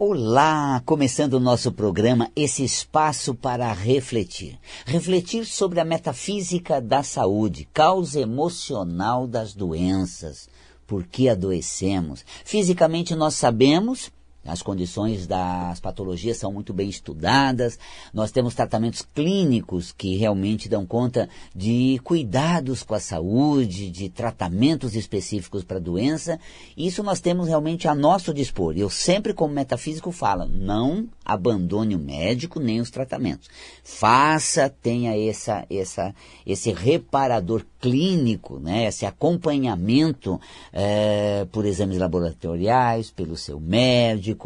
Olá, 0.00 0.80
começando 0.86 1.34
o 1.34 1.40
nosso 1.40 1.72
programa, 1.72 2.30
esse 2.36 2.62
espaço 2.62 3.34
para 3.34 3.72
refletir. 3.72 4.56
Refletir 4.86 5.44
sobre 5.44 5.80
a 5.80 5.84
metafísica 5.84 6.80
da 6.80 7.02
saúde, 7.02 7.68
causa 7.74 8.20
emocional 8.20 9.26
das 9.26 9.54
doenças, 9.54 10.48
por 10.86 11.02
que 11.02 11.28
adoecemos. 11.28 12.24
Fisicamente 12.44 13.16
nós 13.16 13.34
sabemos 13.34 14.08
as 14.48 14.62
condições 14.62 15.26
das 15.26 15.78
patologias 15.78 16.38
são 16.38 16.52
muito 16.52 16.72
bem 16.72 16.88
estudadas. 16.88 17.78
Nós 18.12 18.32
temos 18.32 18.54
tratamentos 18.54 19.02
clínicos 19.14 19.92
que 19.92 20.16
realmente 20.16 20.68
dão 20.68 20.86
conta 20.86 21.28
de 21.54 22.00
cuidados 22.02 22.82
com 22.82 22.94
a 22.94 23.00
saúde, 23.00 23.90
de 23.90 24.08
tratamentos 24.08 24.96
específicos 24.96 25.62
para 25.62 25.76
a 25.76 25.80
doença. 25.80 26.40
Isso 26.76 27.02
nós 27.02 27.20
temos 27.20 27.48
realmente 27.48 27.86
a 27.86 27.94
nosso 27.94 28.32
dispor. 28.32 28.74
Eu 28.76 28.88
sempre, 28.88 29.34
como 29.34 29.52
metafísico, 29.52 30.10
falo: 30.10 30.46
não 30.46 31.08
abandone 31.28 31.94
o 31.94 31.98
médico 31.98 32.58
nem 32.58 32.80
os 32.80 32.90
tratamentos. 32.90 33.48
Faça, 33.84 34.70
tenha 34.70 35.14
essa, 35.14 35.66
essa, 35.68 36.14
esse 36.46 36.72
reparador 36.72 37.64
clínico, 37.80 38.58
né, 38.58 38.86
esse 38.86 39.06
acompanhamento 39.06 40.40
é, 40.72 41.46
por 41.52 41.64
exames 41.64 41.98
laboratoriais, 41.98 43.10
pelo 43.10 43.36
seu 43.36 43.60
médico, 43.60 44.37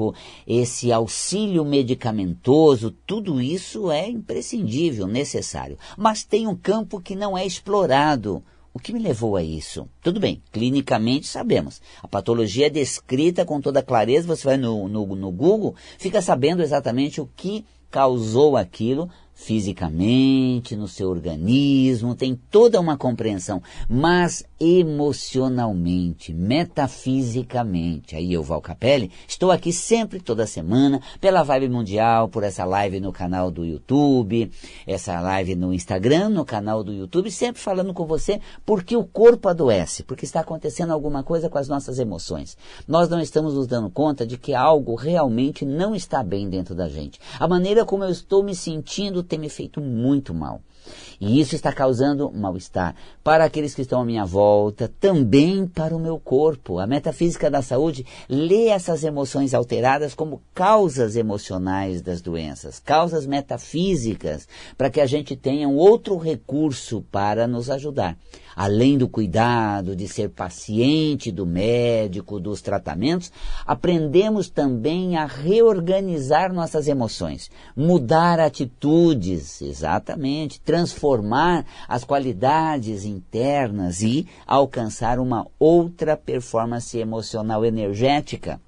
esse 0.46 0.92
auxílio 0.92 1.64
medicamentoso, 1.64 2.91
tudo 3.06 3.41
isso 3.41 3.91
é 3.91 4.09
imprescindível, 4.09 5.06
necessário. 5.06 5.78
Mas 5.96 6.24
tem 6.24 6.46
um 6.46 6.56
campo 6.56 7.01
que 7.01 7.15
não 7.15 7.37
é 7.37 7.46
explorado. 7.46 8.42
O 8.74 8.78
que 8.78 8.92
me 8.92 8.98
levou 8.98 9.37
a 9.37 9.42
isso? 9.42 9.87
Tudo 10.02 10.18
bem, 10.18 10.42
clinicamente 10.51 11.27
sabemos. 11.27 11.82
A 12.02 12.09
patologia 12.09 12.68
é 12.68 12.70
descrita 12.70 13.45
com 13.45 13.60
toda 13.60 13.82
clareza, 13.82 14.27
você 14.27 14.45
vai 14.45 14.56
no, 14.56 14.88
no, 14.88 15.05
no 15.15 15.30
Google, 15.30 15.74
fica 15.98 16.23
sabendo 16.23 16.62
exatamente 16.62 17.20
o 17.20 17.29
que 17.37 17.66
causou 17.90 18.56
aquilo, 18.56 19.10
fisicamente, 19.43 20.76
no 20.76 20.87
seu 20.87 21.10
organismo, 21.10 22.15
tem 22.15 22.38
toda 22.51 22.80
uma 22.80 22.96
compreensão, 22.96 23.60
mas 23.88 24.45
emocionalmente, 24.60 26.32
metafisicamente, 26.32 28.15
aí 28.15 28.32
eu, 28.32 28.43
Val 28.45 28.60
Capelli, 28.60 29.10
estou 29.26 29.51
aqui 29.51 29.73
sempre, 29.73 30.21
toda 30.21 30.46
semana, 30.46 31.01
pela 31.21 31.43
Vibe 31.43 31.68
Mundial, 31.68 32.29
por 32.29 32.45
essa 32.45 32.65
live 32.65 33.01
no 33.01 33.12
canal 33.12 33.51
do 33.51 33.65
YouTube, 33.65 34.52
essa 34.87 35.21
live 35.21 35.56
no 35.56 35.74
Instagram, 35.74 36.29
no 36.29 36.45
canal 36.45 36.84
do 36.84 36.93
YouTube, 36.93 37.29
sempre 37.29 37.60
falando 37.60 37.93
com 37.93 38.06
você 38.06 38.40
porque 38.65 38.96
o 38.96 39.04
corpo 39.04 39.49
adoece, 39.49 40.04
porque 40.04 40.24
está 40.24 40.40
acontecendo 40.40 40.93
alguma 40.93 41.24
coisa 41.24 41.51
com 41.51 41.59
as 41.59 41.66
nossas 41.66 41.99
emoções. 41.99 42.56
Nós 42.87 43.09
não 43.09 43.21
estamos 43.21 43.54
nos 43.54 43.66
dando 43.66 43.90
conta 43.90 44.24
de 44.24 44.38
que 44.38 44.54
algo 44.54 44.95
realmente 44.95 45.65
não 45.65 45.96
está 45.96 46.23
bem 46.23 46.49
dentro 46.49 46.77
da 46.77 46.88
gente. 46.88 47.18
A 47.40 47.49
maneira 47.49 47.84
como 47.84 48.04
eu 48.04 48.10
estou 48.10 48.45
me 48.45 48.54
sentindo 48.54 49.24
tem 49.33 49.38
me 49.38 49.49
feito 49.49 49.80
muito 49.80 50.35
mal. 50.35 50.63
E 51.21 51.41
isso 51.41 51.55
está 51.55 51.73
causando 51.73 52.30
mal-estar 52.33 52.95
para 53.23 53.45
aqueles 53.45 53.75
que 53.75 53.83
estão 53.83 54.01
à 54.01 54.05
minha 54.05 54.25
volta, 54.25 54.91
também 55.01 55.66
para 55.66 55.97
o 55.97 56.01
meu 56.01 56.19
corpo. 56.19 56.79
A 56.79 56.87
metafísica 56.87 57.51
da 57.51 57.63
saúde 57.63 58.05
lê 58.29 58.69
essas 58.69 59.05
emoções 59.05 59.55
alteradas 59.55 60.15
como 60.15 60.43
causas 60.55 61.15
emocionais 61.15 62.02
das 62.02 62.21
doenças, 62.21 62.80
causas 62.80 63.27
metafísicas, 63.27 64.49
para 64.77 64.91
que 64.91 65.00
a 65.00 65.06
gente 65.06 65.37
tenha 65.37 65.69
um 65.69 65.77
outro 65.77 66.16
recurso 66.16 67.03
para 67.11 67.47
nos 67.47 67.71
ajudar. 67.71 68.17
Além 68.55 68.99
do 68.99 69.09
cuidado, 69.09 69.97
de 69.97 70.06
ser 70.06 70.28
paciente 70.28 71.33
do 71.33 71.47
médico, 71.47 72.39
dos 72.39 72.61
tratamentos, 72.61 73.33
aprendemos 73.67 74.50
também 74.50 75.17
a 75.17 75.25
reorganizar 75.25 76.53
nossas 76.53 76.87
emoções, 76.87 77.50
mudar 77.75 78.39
atitudes, 78.39 79.62
exatamente, 79.62 80.61
transformar 80.72 81.66
as 81.87 82.03
qualidades 82.03 83.05
internas 83.05 84.00
e 84.00 84.27
alcançar 84.47 85.19
uma 85.19 85.47
outra 85.59 86.16
performance 86.16 86.97
emocional 86.97 87.62
energética. 87.62 88.59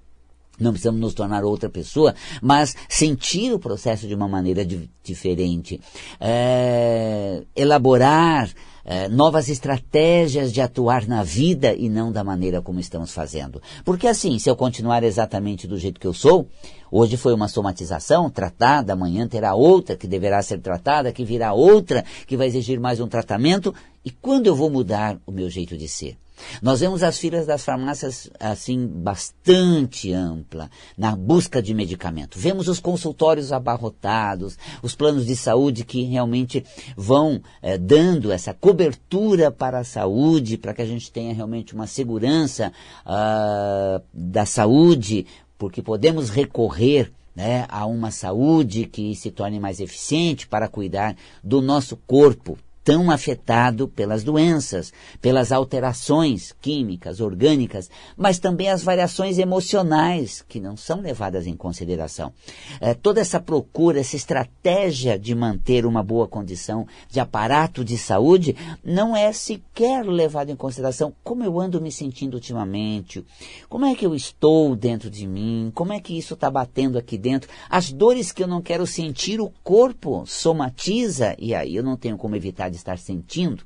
Não 0.60 0.70
precisamos 0.70 1.00
nos 1.00 1.14
tornar 1.14 1.44
outra 1.44 1.70
pessoa, 1.70 2.14
mas 2.43 2.76
sentir 2.91 3.54
o 3.54 3.59
processo 3.59 4.06
de 4.06 4.14
uma 4.14 4.28
maneira 4.28 4.66
diferente. 5.03 5.81
É, 6.20 7.43
elaborar 7.56 8.50
é, 8.84 9.09
novas 9.09 9.49
estratégias 9.49 10.53
de 10.53 10.61
atuar 10.61 11.06
na 11.06 11.22
vida 11.22 11.75
e 11.75 11.89
não 11.89 12.12
da 12.12 12.22
maneira 12.22 12.61
como 12.61 12.78
estamos 12.78 13.12
fazendo. 13.12 13.62
Porque 13.84 14.06
assim, 14.06 14.39
se 14.39 14.50
eu 14.50 14.56
continuar 14.56 15.03
exatamente 15.03 15.67
do 15.67 15.78
jeito 15.78 16.00
que 16.00 16.06
eu 16.06 16.12
sou, 16.12 16.47
hoje 16.91 17.17
foi 17.17 17.33
uma 17.33 17.49
somatização 17.49 18.28
tratada, 18.28 18.93
amanhã 18.93 19.27
terá 19.27 19.55
outra 19.55 19.97
que 19.97 20.06
deverá 20.06 20.43
ser 20.43 20.61
tratada, 20.61 21.12
que 21.12 21.25
virá 21.25 21.53
outra 21.53 22.05
que 22.27 22.37
vai 22.37 22.47
exigir 22.47 22.78
mais 22.78 23.00
um 23.00 23.09
tratamento, 23.09 23.75
e 24.05 24.11
quando 24.11 24.47
eu 24.47 24.55
vou 24.55 24.69
mudar 24.69 25.19
o 25.27 25.33
meu 25.33 25.49
jeito 25.49 25.77
de 25.77 25.89
ser? 25.89 26.17
Nós 26.61 26.81
vemos 26.81 27.03
as 27.03 27.19
filas 27.19 27.47
das 27.47 27.65
farmácias 27.65 28.31
assim 28.41 28.87
bastante 28.87 30.12
ampla 30.12 30.71
na 30.97 31.15
busca 31.15 31.62
de 31.62 31.72
medicamento. 31.75 32.39
Vemos 32.39 32.69
os 32.69 32.81
consultórios 32.81 33.53
abarrotados, 33.53 34.59
os 34.83 34.94
planos 34.94 35.27
de 35.27 35.37
saúde 35.37 35.84
que 35.84 36.03
realmente 36.05 36.65
vão 36.97 37.41
eh, 37.62 37.78
dando 37.78 38.33
essa 38.33 38.53
cobertura 38.53 39.50
para 39.50 39.81
a 39.81 39.84
saúde, 39.84 40.59
para 40.59 40.75
que 40.75 40.83
a 40.83 40.87
gente 40.87 41.11
tenha 41.11 41.33
realmente 41.34 41.75
uma 41.75 41.87
segurança 41.87 42.73
uh, 43.05 44.03
da 44.12 44.44
saúde, 44.47 45.27
porque 45.59 45.83
podemos 45.83 46.31
recorrer 46.31 47.12
né, 47.34 47.67
a 47.69 47.87
uma 47.87 48.11
saúde 48.11 48.87
que 48.87 49.15
se 49.15 49.31
torne 49.31 49.59
mais 49.59 49.81
eficiente 49.81 50.47
para 50.47 50.69
cuidar 50.69 51.17
do 51.43 51.61
nosso 51.61 51.97
corpo 51.97 52.56
tão 52.84 53.11
afetado 53.11 53.89
pelas 53.89 54.22
doenças, 54.22 54.93
pelas 55.21 55.50
alterações 55.50 56.55
químicas, 56.61 57.19
orgânicas, 57.19 57.91
mas 58.15 58.39
também 58.39 58.69
as 58.69 58.84
variações 58.84 59.39
emocionais 59.39 60.45
que 60.47 60.61
não 60.61 60.77
são 60.77 61.00
levadas 61.00 61.47
em 61.47 61.56
consideração. 61.56 62.33
É, 62.81 62.93
toda 62.93 63.23
essa 63.23 63.41
procura, 63.41 64.00
essa 64.00 64.17
estratégia 64.17 65.19
de 65.19 65.34
manter 65.34 65.87
uma 65.87 66.03
boa 66.03 66.28
condição 66.28 66.87
de 67.09 67.19
aparato 67.19 67.83
de 67.83 67.97
saúde 67.97 68.55
não 68.84 69.17
é 69.17 69.33
sequer 69.33 70.05
levada 70.05 70.53
em 70.53 70.56
consideração. 70.56 71.15
Como 71.25 71.43
eu 71.43 71.59
ando 71.59 71.81
me 71.81 71.91
sentindo 71.91 72.34
ultimamente, 72.34 73.25
como 73.69 73.87
é 73.87 73.94
que 73.94 74.05
eu 74.05 74.15
estou 74.15 74.77
dentro 74.77 75.09
de 75.09 75.27
mim, 75.27 75.73
como 75.75 75.93
é 75.93 76.00
que 76.00 76.19
isso 76.19 76.34
está 76.34 76.50
batendo 76.50 76.99
aqui 76.99 77.17
dentro, 77.17 77.49
as 77.71 77.91
dores 77.91 78.31
que 78.31 78.43
eu 78.43 78.47
não 78.47 78.61
quero 78.61 78.87
sentir, 78.87 79.41
o 79.41 79.50
corpo 79.62 80.25
somatiza 80.27 81.34
e 81.39 81.55
aí 81.55 81.75
eu 81.75 81.83
não 81.83 81.97
tenho 81.97 82.19
como 82.19 82.37
evitar 82.37 82.74
de 82.75 82.79
estar 82.79 82.99
sentindo, 82.99 83.65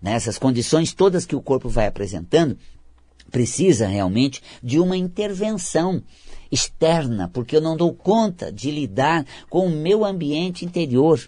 nessas 0.00 0.36
né, 0.36 0.40
condições 0.40 0.92
todas 0.92 1.24
que 1.24 1.34
o 1.34 1.40
corpo 1.40 1.68
vai 1.68 1.86
apresentando, 1.86 2.58
precisa 3.30 3.86
realmente 3.86 4.42
de 4.62 4.78
uma 4.78 4.96
intervenção 4.96 6.02
externa, 6.54 7.28
porque 7.32 7.56
eu 7.56 7.60
não 7.60 7.76
dou 7.76 7.92
conta 7.92 8.50
de 8.52 8.70
lidar 8.70 9.26
com 9.50 9.66
o 9.66 9.70
meu 9.70 10.04
ambiente 10.04 10.64
interior, 10.64 11.20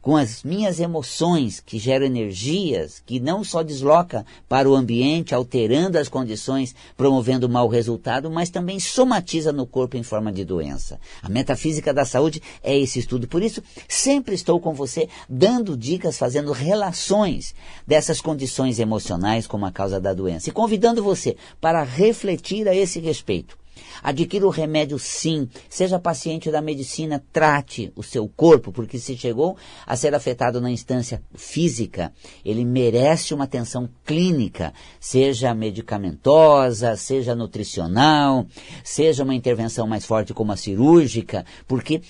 com 0.00 0.16
as 0.16 0.42
minhas 0.42 0.80
emoções 0.80 1.60
que 1.60 1.78
geram 1.78 2.04
energias 2.04 3.00
que 3.06 3.20
não 3.20 3.44
só 3.44 3.62
desloca 3.62 4.26
para 4.48 4.68
o 4.68 4.74
ambiente, 4.74 5.34
alterando 5.34 5.98
as 5.98 6.08
condições, 6.08 6.74
promovendo 6.96 7.48
mau 7.48 7.68
resultado, 7.68 8.30
mas 8.30 8.50
também 8.50 8.80
somatiza 8.80 9.52
no 9.52 9.64
corpo 9.64 9.96
em 9.96 10.02
forma 10.02 10.32
de 10.32 10.44
doença. 10.44 10.98
A 11.22 11.28
metafísica 11.28 11.94
da 11.94 12.04
saúde 12.04 12.42
é 12.62 12.76
esse 12.76 12.98
estudo. 12.98 13.28
Por 13.28 13.42
isso, 13.42 13.62
sempre 13.88 14.34
estou 14.34 14.60
com 14.60 14.74
você 14.74 15.08
dando 15.28 15.76
dicas, 15.76 16.18
fazendo 16.18 16.50
relações 16.52 17.54
dessas 17.86 18.20
condições 18.20 18.78
emocionais 18.80 19.46
como 19.46 19.64
a 19.64 19.72
causa 19.72 20.00
da 20.00 20.12
doença 20.12 20.48
e 20.48 20.52
convidando 20.52 21.02
você 21.02 21.36
para 21.60 21.84
refletir 21.84 22.68
a 22.68 22.74
esse 22.74 22.98
respeito. 22.98 23.61
Adquira 24.02 24.46
o 24.46 24.50
remédio 24.50 24.98
sim. 24.98 25.48
Seja 25.68 25.98
paciente 25.98 26.50
da 26.50 26.60
medicina, 26.60 27.22
trate 27.32 27.92
o 27.96 28.02
seu 28.02 28.28
corpo, 28.28 28.72
porque 28.72 28.98
se 28.98 29.16
chegou 29.16 29.56
a 29.86 29.96
ser 29.96 30.14
afetado 30.14 30.60
na 30.60 30.70
instância 30.70 31.22
física, 31.34 32.12
ele 32.44 32.64
merece 32.64 33.34
uma 33.34 33.44
atenção 33.44 33.88
clínica, 34.04 34.72
seja 35.00 35.54
medicamentosa, 35.54 36.96
seja 36.96 37.34
nutricional, 37.34 38.46
seja 38.84 39.24
uma 39.24 39.34
intervenção 39.34 39.86
mais 39.86 40.04
forte 40.04 40.34
como 40.34 40.52
a 40.52 40.56
cirúrgica, 40.56 41.44
porque 41.66 42.02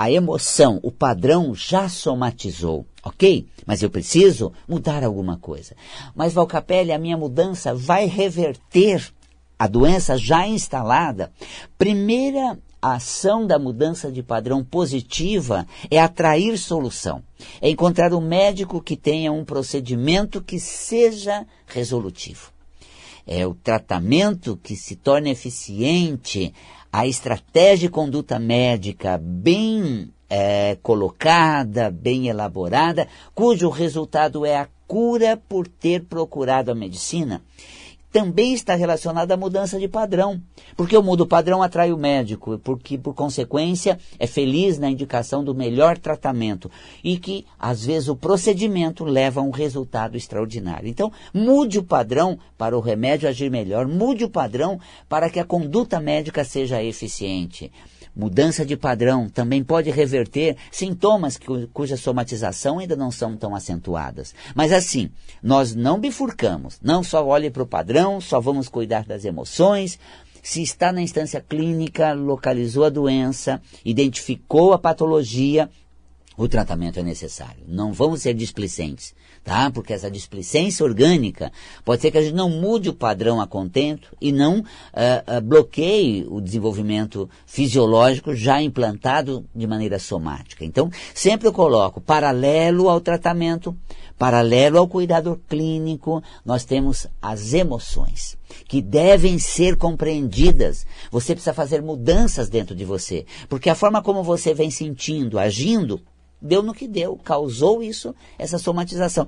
a 0.00 0.10
emoção, 0.10 0.80
o 0.82 0.90
padrão 0.90 1.54
já 1.54 1.86
somatizou, 1.86 2.86
ok? 3.04 3.46
Mas 3.66 3.82
eu 3.82 3.90
preciso 3.90 4.50
mudar 4.66 5.04
alguma 5.04 5.36
coisa. 5.36 5.76
Mas 6.14 6.32
Valcapelli, 6.32 6.90
a 6.90 6.98
minha 6.98 7.18
mudança 7.18 7.74
vai 7.74 8.06
reverter 8.06 9.12
a 9.60 9.66
doença 9.66 10.16
já 10.16 10.48
instalada, 10.48 11.30
primeira 11.76 12.58
ação 12.80 13.46
da 13.46 13.58
mudança 13.58 14.10
de 14.10 14.22
padrão 14.22 14.64
positiva 14.64 15.66
é 15.90 16.00
atrair 16.00 16.56
solução. 16.56 17.22
É 17.60 17.68
encontrar 17.68 18.14
um 18.14 18.22
médico 18.22 18.80
que 18.80 18.96
tenha 18.96 19.30
um 19.30 19.44
procedimento 19.44 20.40
que 20.40 20.58
seja 20.58 21.46
resolutivo. 21.66 22.50
É 23.26 23.46
o 23.46 23.52
tratamento 23.52 24.58
que 24.62 24.74
se 24.74 24.96
torne 24.96 25.30
eficiente 25.30 26.54
a 26.90 27.06
estratégia 27.06 27.86
de 27.86 27.92
conduta 27.92 28.38
médica 28.38 29.20
bem 29.22 30.10
é, 30.30 30.78
colocada, 30.82 31.90
bem 31.90 32.28
elaborada, 32.28 33.06
cujo 33.34 33.68
resultado 33.68 34.46
é 34.46 34.56
a 34.56 34.66
cura 34.86 35.36
por 35.36 35.68
ter 35.68 36.04
procurado 36.04 36.72
a 36.72 36.74
medicina, 36.74 37.42
também 38.10 38.52
está 38.52 38.74
relacionada 38.74 39.34
à 39.34 39.36
mudança 39.36 39.78
de 39.78 39.88
padrão. 39.88 40.40
Porque 40.76 40.96
eu 40.96 41.02
mudo 41.02 41.22
o 41.22 41.26
padrão 41.26 41.62
atrai 41.62 41.92
o 41.92 41.96
médico, 41.96 42.58
porque 42.58 42.98
por 42.98 43.14
consequência 43.14 43.98
é 44.18 44.26
feliz 44.26 44.78
na 44.78 44.90
indicação 44.90 45.44
do 45.44 45.54
melhor 45.54 45.98
tratamento 45.98 46.70
e 47.02 47.18
que 47.18 47.46
às 47.58 47.84
vezes 47.84 48.08
o 48.08 48.16
procedimento 48.16 49.04
leva 49.04 49.40
a 49.40 49.44
um 49.44 49.50
resultado 49.50 50.16
extraordinário. 50.16 50.88
Então, 50.88 51.12
mude 51.32 51.78
o 51.78 51.84
padrão 51.84 52.38
para 52.58 52.76
o 52.76 52.80
remédio 52.80 53.28
agir 53.28 53.50
melhor, 53.50 53.86
mude 53.86 54.24
o 54.24 54.30
padrão 54.30 54.78
para 55.08 55.30
que 55.30 55.38
a 55.38 55.44
conduta 55.44 56.00
médica 56.00 56.44
seja 56.44 56.82
eficiente. 56.82 57.70
Mudança 58.14 58.64
de 58.64 58.76
padrão 58.76 59.28
também 59.28 59.62
pode 59.62 59.90
reverter 59.90 60.56
sintomas 60.70 61.38
cuja 61.72 61.96
somatização 61.96 62.78
ainda 62.78 62.96
não 62.96 63.10
são 63.10 63.36
tão 63.36 63.54
acentuadas. 63.54 64.34
Mas 64.54 64.72
assim, 64.72 65.10
nós 65.42 65.74
não 65.74 65.98
bifurcamos, 65.98 66.78
não 66.82 67.02
só 67.02 67.24
olhe 67.24 67.50
para 67.50 67.62
o 67.62 67.66
padrão, 67.66 68.20
só 68.20 68.40
vamos 68.40 68.68
cuidar 68.68 69.04
das 69.04 69.24
emoções. 69.24 69.98
Se 70.42 70.62
está 70.62 70.90
na 70.90 71.02
instância 71.02 71.40
clínica, 71.40 72.12
localizou 72.12 72.84
a 72.84 72.90
doença, 72.90 73.60
identificou 73.84 74.72
a 74.72 74.78
patologia, 74.78 75.68
o 76.44 76.48
tratamento 76.48 76.98
é 76.98 77.02
necessário. 77.02 77.64
Não 77.66 77.92
vamos 77.92 78.22
ser 78.22 78.34
displicentes 78.34 79.14
tá? 79.42 79.70
Porque 79.70 79.92
essa 79.92 80.10
displicência 80.10 80.84
orgânica 80.84 81.52
pode 81.84 82.02
ser 82.02 82.10
que 82.10 82.18
a 82.18 82.22
gente 82.22 82.34
não 82.34 82.50
mude 82.50 82.88
o 82.88 82.94
padrão 82.94 83.40
a 83.40 83.46
contento 83.46 84.14
e 84.20 84.32
não 84.32 84.60
uh, 84.60 84.62
uh, 84.62 85.40
bloqueie 85.42 86.26
o 86.28 86.40
desenvolvimento 86.40 87.28
fisiológico 87.46 88.34
já 88.34 88.60
implantado 88.62 89.44
de 89.54 89.66
maneira 89.66 89.98
somática. 89.98 90.64
Então, 90.64 90.90
sempre 91.14 91.48
eu 91.48 91.52
coloco 91.52 92.00
paralelo 92.00 92.88
ao 92.88 93.00
tratamento, 93.00 93.76
paralelo 94.18 94.78
ao 94.78 94.88
cuidador 94.88 95.38
clínico, 95.48 96.22
nós 96.44 96.64
temos 96.64 97.06
as 97.20 97.54
emoções 97.54 98.38
que 98.68 98.82
devem 98.82 99.38
ser 99.38 99.76
compreendidas. 99.76 100.86
Você 101.10 101.34
precisa 101.34 101.54
fazer 101.54 101.80
mudanças 101.80 102.48
dentro 102.48 102.74
de 102.74 102.84
você, 102.84 103.24
porque 103.48 103.70
a 103.70 103.74
forma 103.74 104.02
como 104.02 104.22
você 104.22 104.52
vem 104.52 104.70
sentindo, 104.70 105.38
agindo, 105.38 106.00
deu 106.40 106.62
no 106.62 106.74
que 106.74 106.88
deu, 106.88 107.16
causou 107.16 107.82
isso, 107.82 108.14
essa 108.38 108.58
somatização. 108.58 109.26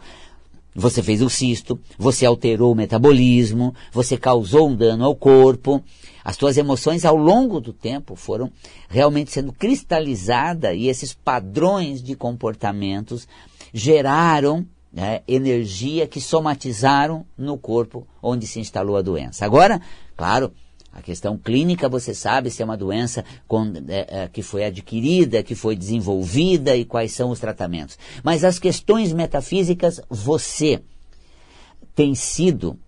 Você 0.75 1.03
fez 1.03 1.21
o 1.21 1.29
cisto, 1.29 1.79
você 1.99 2.25
alterou 2.25 2.73
o 2.73 2.75
metabolismo, 2.75 3.75
você 3.93 4.17
causou 4.17 4.71
um 4.71 4.75
dano 4.75 5.05
ao 5.05 5.15
corpo. 5.15 5.83
As 6.25 6.37
suas 6.37 6.57
emoções 6.57 7.05
ao 7.05 7.17
longo 7.17 7.61
do 7.61 7.73
tempo 7.73 8.17
foram 8.17 8.51
realmente 8.89 9.33
sendo 9.33 9.53
cristalizadas 9.53 10.75
e 10.75 10.89
esses 10.89 11.13
padrões 11.13 12.03
de 12.03 12.15
comportamentos 12.15 13.29
geraram 13.75 14.67
né, 14.91 15.21
energia 15.27 16.07
que 16.07 16.21
somatizaram 16.21 17.27
no 17.37 17.59
corpo 17.59 18.07
onde 18.23 18.47
se 18.47 18.61
instalou 18.61 18.97
a 18.97 19.03
doença. 19.03 19.45
Agora, 19.45 19.81
claro, 20.17 20.53
a 20.93 21.01
questão 21.01 21.39
clínica, 21.39 21.89
você 21.89 22.13
sabe 22.13 22.51
se 22.51 22.61
é 22.61 22.65
uma 22.65 22.77
doença 22.77 23.25
com, 23.49 23.73
é, 23.89 24.25
é, 24.25 24.29
que 24.29 24.43
foi 24.43 24.65
adquirida, 24.65 25.43
que 25.43 25.55
foi 25.55 25.75
desenvolvida 25.75 26.77
e 26.77 26.85
quais 26.85 27.13
são 27.13 27.31
os 27.31 27.41
tratamentos. 27.41 27.99
Mas 28.23 28.45
as 28.45 28.59
questões 28.59 29.13
metafísicas, 29.13 30.01
você 30.11 30.83
tem 31.95 32.15
sido 32.15 32.79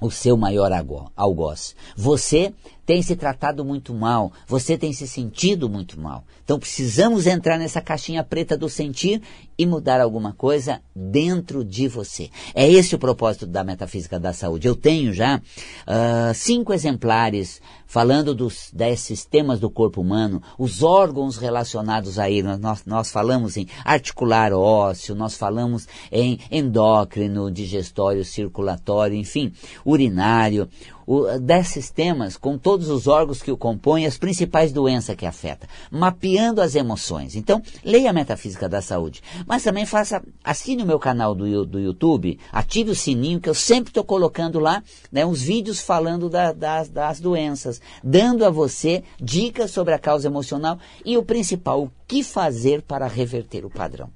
o 0.00 0.10
seu 0.10 0.36
maior 0.36 0.70
algoz. 1.14 1.74
Você 1.96 2.52
tem 2.86 3.02
se 3.02 3.16
tratado 3.16 3.64
muito 3.64 3.92
mal, 3.92 4.32
você 4.46 4.78
tem 4.78 4.92
se 4.92 5.08
sentido 5.08 5.68
muito 5.68 6.00
mal. 6.00 6.24
Então 6.44 6.58
precisamos 6.58 7.26
entrar 7.26 7.58
nessa 7.58 7.80
caixinha 7.80 8.22
preta 8.22 8.56
do 8.56 8.68
sentir 8.68 9.20
e 9.58 9.66
mudar 9.66 10.00
alguma 10.00 10.32
coisa 10.32 10.80
dentro 10.94 11.64
de 11.64 11.88
você. 11.88 12.30
É 12.54 12.70
esse 12.70 12.94
o 12.94 12.98
propósito 12.98 13.46
da 13.46 13.64
metafísica 13.64 14.20
da 14.20 14.32
saúde. 14.32 14.68
Eu 14.68 14.76
tenho 14.76 15.12
já 15.12 15.38
uh, 15.38 16.34
cinco 16.34 16.72
exemplares 16.72 17.60
falando 17.86 18.34
dos 18.34 18.70
dez 18.72 19.00
sistemas 19.00 19.58
do 19.58 19.70
corpo 19.70 20.00
humano, 20.00 20.42
os 20.58 20.82
órgãos 20.82 21.36
relacionados 21.36 22.18
a. 22.18 22.26
Nós, 22.60 22.84
nós 22.84 23.10
falamos 23.10 23.56
em 23.56 23.66
articular 23.84 24.52
ósseo, 24.52 25.14
nós 25.14 25.36
falamos 25.36 25.88
em 26.12 26.38
endócrino, 26.50 27.50
digestório, 27.50 28.24
circulatório, 28.24 29.16
enfim, 29.16 29.52
urinário, 29.84 30.68
o, 31.06 31.38
dez 31.38 31.68
sistemas 31.68 32.36
com 32.36 32.58
todos 32.58 32.88
os 32.88 33.06
órgãos 33.06 33.42
que 33.42 33.50
o 33.50 33.56
compõem, 33.56 34.06
as 34.06 34.18
principais 34.18 34.72
doenças 34.72 35.14
que 35.14 35.24
afeta, 35.24 35.68
mapeando 35.90 36.60
as 36.60 36.74
emoções. 36.74 37.36
Então, 37.36 37.62
leia 37.84 38.10
a 38.10 38.12
Metafísica 38.12 38.68
da 38.68 38.82
Saúde. 38.82 39.22
Mas 39.46 39.62
também 39.62 39.86
faça, 39.86 40.22
assine 40.42 40.82
o 40.82 40.86
meu 40.86 40.98
canal 40.98 41.34
do, 41.34 41.64
do 41.64 41.78
YouTube, 41.78 42.38
ative 42.52 42.90
o 42.90 42.94
sininho, 42.94 43.40
que 43.40 43.48
eu 43.48 43.54
sempre 43.54 43.90
estou 43.90 44.04
colocando 44.04 44.58
lá 44.58 44.82
né, 45.10 45.24
uns 45.24 45.42
vídeos 45.42 45.80
falando 45.80 46.28
da, 46.28 46.52
das, 46.52 46.88
das 46.88 47.20
doenças, 47.20 47.80
dando 48.02 48.44
a 48.44 48.50
você 48.50 49.04
dicas 49.20 49.70
sobre 49.70 49.94
a 49.94 49.98
causa 49.98 50.28
emocional 50.28 50.78
e 51.04 51.16
o 51.16 51.22
principal, 51.22 51.84
o 51.84 51.92
que 52.06 52.22
fazer 52.22 52.82
para 52.82 53.06
reverter 53.06 53.64
o 53.64 53.70
padrão 53.70 54.10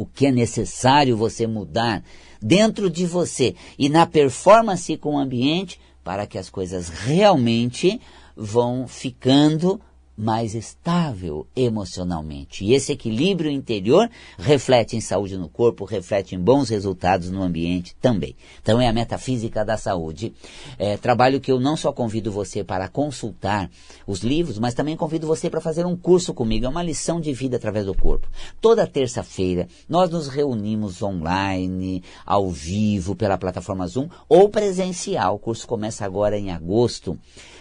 o 0.00 0.06
que 0.06 0.26
é 0.26 0.32
necessário 0.32 1.14
você 1.14 1.46
mudar 1.46 2.02
dentro 2.40 2.88
de 2.88 3.04
você 3.04 3.54
e 3.78 3.86
na 3.90 4.06
performance 4.06 4.96
com 4.96 5.16
o 5.16 5.18
ambiente 5.18 5.78
para 6.02 6.26
que 6.26 6.38
as 6.38 6.48
coisas 6.48 6.88
realmente 6.88 8.00
vão 8.34 8.88
ficando 8.88 9.78
mais 10.20 10.54
estável 10.54 11.46
emocionalmente. 11.56 12.64
E 12.64 12.74
esse 12.74 12.92
equilíbrio 12.92 13.50
interior 13.50 14.08
reflete 14.38 14.94
em 14.96 15.00
saúde 15.00 15.38
no 15.38 15.48
corpo, 15.48 15.86
reflete 15.86 16.34
em 16.34 16.38
bons 16.38 16.68
resultados 16.68 17.30
no 17.30 17.42
ambiente 17.42 17.96
também. 18.00 18.36
Então 18.62 18.80
é 18.80 18.86
a 18.86 18.92
metafísica 18.92 19.64
da 19.64 19.78
saúde. 19.78 20.34
É, 20.78 20.98
trabalho 20.98 21.40
que 21.40 21.50
eu 21.50 21.58
não 21.58 21.76
só 21.76 21.90
convido 21.90 22.30
você 22.30 22.62
para 22.62 22.86
consultar 22.86 23.70
os 24.06 24.20
livros, 24.20 24.58
mas 24.58 24.74
também 24.74 24.96
convido 24.96 25.26
você 25.26 25.48
para 25.48 25.60
fazer 25.60 25.86
um 25.86 25.96
curso 25.96 26.34
comigo. 26.34 26.66
É 26.66 26.68
uma 26.68 26.82
lição 26.82 27.18
de 27.18 27.32
vida 27.32 27.56
através 27.56 27.86
do 27.86 27.94
corpo. 27.94 28.28
Toda 28.60 28.86
terça-feira 28.86 29.68
nós 29.88 30.10
nos 30.10 30.28
reunimos 30.28 31.02
online, 31.02 32.02
ao 32.26 32.50
vivo, 32.50 33.14
pela 33.14 33.38
plataforma 33.38 33.86
Zoom 33.86 34.08
ou 34.28 34.50
presencial. 34.50 35.36
O 35.36 35.38
curso 35.38 35.66
começa 35.66 36.04
agora 36.04 36.38
em 36.38 36.50
agosto 36.50 37.18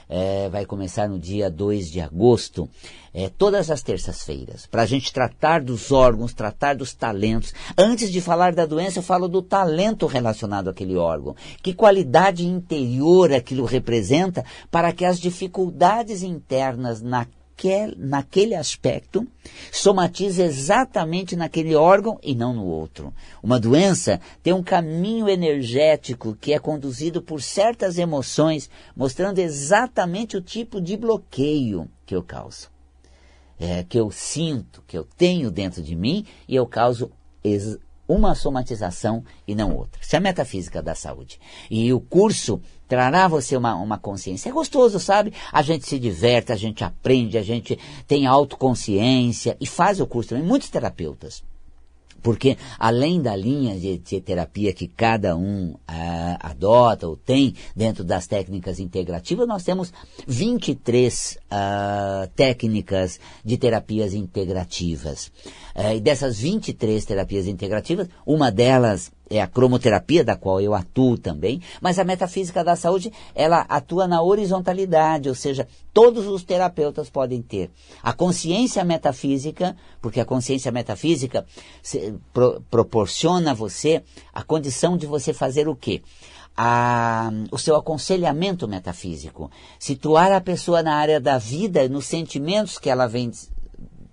é, 0.09 0.49
vai 0.49 0.65
começar 0.65 1.07
no 1.07 1.19
dia 1.19 1.49
2 1.49 1.91
de 1.91 2.01
agosto, 2.01 2.67
é, 3.13 3.29
todas 3.29 3.69
as 3.69 3.83
terças-feiras, 3.83 4.65
para 4.65 4.81
a 4.81 4.85
gente 4.85 5.13
tratar 5.13 5.61
dos 5.61 5.91
órgãos, 5.91 6.33
tratar 6.33 6.75
dos 6.75 6.93
talentos. 6.93 7.53
Antes 7.77 8.11
de 8.11 8.19
falar 8.19 8.53
da 8.53 8.65
doença, 8.65 8.99
eu 8.99 9.03
falo 9.03 9.27
do 9.27 9.41
talento 9.41 10.07
relacionado 10.07 10.69
àquele 10.69 10.95
órgão. 10.95 11.35
Que 11.61 11.73
qualidade 11.73 12.45
interior 12.45 13.31
aquilo 13.31 13.65
representa 13.65 14.43
para 14.71 14.91
que 14.91 15.05
as 15.05 15.19
dificuldades 15.19 16.23
internas 16.23 17.01
na 17.01 17.27
naquele, 17.59 17.95
naquele 17.97 18.55
aspecto, 18.55 19.27
somatiza 19.71 20.43
exatamente 20.43 21.35
naquele 21.35 21.75
órgão 21.75 22.17
e 22.23 22.33
não 22.33 22.53
no 22.53 22.65
outro. 22.65 23.13
Uma 23.43 23.59
doença 23.59 24.21
tem 24.41 24.53
um 24.53 24.63
caminho 24.63 25.27
energético 25.27 26.37
que 26.39 26.53
é 26.53 26.59
conduzido 26.59 27.21
por 27.21 27.41
certas 27.41 27.97
emoções, 27.97 28.69
mostrando 28.95 29.39
exatamente 29.39 30.37
o 30.37 30.41
tipo 30.41 30.79
de 30.79 30.95
bloqueio 30.95 31.89
que 32.05 32.15
eu 32.15 32.23
causo. 32.23 32.69
É, 33.59 33.83
que 33.83 33.99
eu 33.99 34.09
sinto, 34.09 34.81
que 34.87 34.97
eu 34.97 35.05
tenho 35.17 35.51
dentro 35.51 35.83
de 35.83 35.93
mim 35.93 36.25
e 36.47 36.55
eu 36.55 36.65
causo 36.65 37.11
uma 38.07 38.33
somatização 38.33 39.23
e 39.45 39.53
não 39.53 39.75
outra. 39.75 40.01
Isso 40.01 40.15
é 40.15 40.17
a 40.17 40.21
metafísica 40.21 40.81
da 40.81 40.95
saúde. 40.95 41.39
E 41.69 41.91
o 41.91 41.99
curso 41.99 42.61
trará 42.89 43.27
você 43.27 43.55
uma, 43.55 43.75
uma 43.75 43.97
consciência. 43.97 44.49
É 44.49 44.51
gostoso, 44.51 44.99
sabe? 44.99 45.31
A 45.53 45.61
gente 45.61 45.87
se 45.87 45.97
diverte, 45.97 46.51
a 46.51 46.55
gente 46.55 46.83
aprende, 46.83 47.37
a 47.37 47.43
gente 47.43 47.79
tem 48.07 48.25
autoconsciência 48.25 49.55
e 49.61 49.67
faz 49.67 50.01
o 50.01 50.07
curso 50.07 50.29
também. 50.29 50.43
Muitos 50.43 50.69
terapeutas 50.69 51.43
porque 52.21 52.57
além 52.77 53.21
da 53.21 53.35
linha 53.35 53.79
de, 53.79 53.97
de 53.97 54.21
terapia 54.21 54.73
que 54.73 54.87
cada 54.87 55.35
um 55.35 55.71
uh, 55.71 55.77
adota 56.39 57.07
ou 57.07 57.15
tem 57.15 57.55
dentro 57.75 58.03
das 58.03 58.27
técnicas 58.27 58.79
integrativas, 58.79 59.47
nós 59.47 59.63
temos 59.63 59.91
23 60.27 61.37
uh, 61.37 61.45
ah, 61.51 62.29
técnicas 62.35 63.19
de 63.43 63.57
terapias 63.57 64.13
integrativas. 64.13 65.31
Uh, 65.75 65.95
e 65.95 65.99
dessas 65.99 66.39
23 66.39 67.03
terapias 67.05 67.47
integrativas, 67.47 68.07
uma 68.25 68.51
delas 68.51 69.11
é 69.29 69.41
a 69.41 69.47
cromoterapia, 69.47 70.23
da 70.23 70.35
qual 70.35 70.59
eu 70.59 70.73
atuo 70.73 71.17
também, 71.17 71.61
mas 71.79 71.99
a 71.99 72.03
metafísica 72.03 72.63
da 72.63 72.75
saúde, 72.75 73.11
ela 73.35 73.65
atua 73.69 74.07
na 74.07 74.21
horizontalidade, 74.21 75.29
ou 75.29 75.35
seja, 75.35 75.67
todos 75.93 76.27
os 76.27 76.43
terapeutas 76.43 77.09
podem 77.09 77.41
ter. 77.41 77.69
A 78.01 78.11
consciência 78.11 78.83
metafísica, 78.83 79.75
porque 80.01 80.19
a 80.19 80.25
consciência 80.25 80.71
metafísica 80.71 81.45
se, 81.83 82.15
pro, 82.33 82.61
proporciona 82.69 83.51
a 83.51 83.53
você 83.53 84.03
a 84.33 84.43
condição 84.43 84.97
de 84.97 85.05
você 85.05 85.33
fazer 85.33 85.67
o 85.67 85.75
quê? 85.75 86.01
a, 86.61 87.31
o 87.51 87.57
seu 87.57 87.77
aconselhamento 87.77 88.67
metafísico, 88.67 89.49
situar 89.79 90.29
a 90.33 90.41
pessoa 90.41 90.83
na 90.83 90.95
área 90.95 91.17
da 91.17 91.37
vida, 91.37 91.87
nos 91.87 92.05
sentimentos 92.05 92.77
que 92.77 92.89
ela 92.89 93.07
vem 93.07 93.31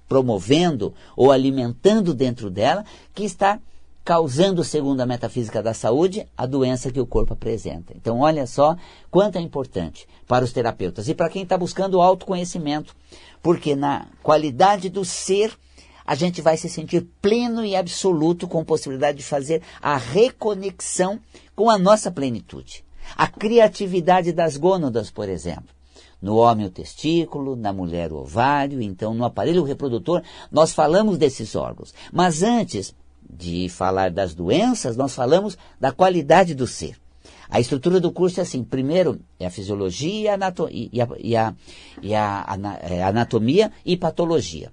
promovendo 0.09 0.95
ou 1.17 1.33
alimentando 1.33 2.15
dentro 2.15 2.49
dela, 2.49 2.85
que 3.13 3.25
está 3.25 3.59
causando, 4.07 4.63
segundo 4.63 5.01
a 5.01 5.07
metafísica 5.07 5.61
da 5.61 5.75
saúde, 5.75 6.29
a 6.37 6.47
doença 6.47 6.93
que 6.93 7.01
o 7.01 7.07
corpo 7.07 7.33
apresenta. 7.33 7.93
Então, 7.97 8.21
olha 8.21 8.47
só 8.47 8.77
quanto 9.11 9.37
é 9.37 9.41
importante 9.41 10.07
para 10.29 10.45
os 10.45 10.53
terapeutas 10.53 11.09
e 11.09 11.15
para 11.15 11.29
quem 11.29 11.43
está 11.43 11.59
buscando 11.59 12.01
autoconhecimento, 12.01 12.95
porque 13.43 13.75
na 13.75 14.07
qualidade 14.23 14.89
do 14.89 15.05
ser 15.05 15.53
a 16.07 16.15
gente 16.15 16.41
vai 16.41 16.57
se 16.57 16.69
sentir 16.69 17.05
pleno 17.21 17.65
e 17.65 17.75
absoluto 17.75 18.47
com 18.47 18.65
possibilidade 18.65 19.19
de 19.19 19.25
fazer 19.25 19.61
a 19.83 19.97
reconexão 19.97 21.19
com 21.57 21.69
a 21.69 21.77
nossa 21.77 22.09
plenitude. 22.09 22.85
A 23.17 23.27
criatividade 23.27 24.31
das 24.31 24.57
gônadas, 24.57 25.11
por 25.11 25.29
exemplo. 25.29 25.75
No 26.23 26.37
homem 26.37 26.67
o 26.67 26.71
testículo, 26.71 27.57
na 27.57 27.73
mulher 27.73 28.13
o 28.13 28.19
ovário, 28.19 28.81
então 28.81 29.13
no 29.13 29.25
aparelho 29.25 29.65
reprodutor 29.65 30.23
nós 30.49 30.73
falamos 30.73 31.19
desses 31.19 31.57
órgãos. 31.57 31.93
Mas 32.13 32.45
antes 32.45 32.95
de 33.29 33.69
falar 33.69 34.11
das 34.11 34.35
doenças, 34.35 34.97
nós 34.97 35.15
falamos 35.15 35.57
da 35.81 35.93
qualidade 35.93 36.55
do 36.55 36.67
ser. 36.67 36.97
A 37.49 37.61
estrutura 37.61 38.01
do 38.01 38.11
curso 38.11 38.41
é 38.41 38.43
assim: 38.43 38.65
primeiro 38.65 39.21
é 39.39 39.47
a 39.47 39.51
fisiologia 39.51 40.37
e 40.71 41.37
a, 41.37 41.55
e 42.03 42.15
a, 42.15 42.59
é, 42.83 43.03
anatomia 43.03 43.73
e 43.85 43.97
patologia 43.97 44.71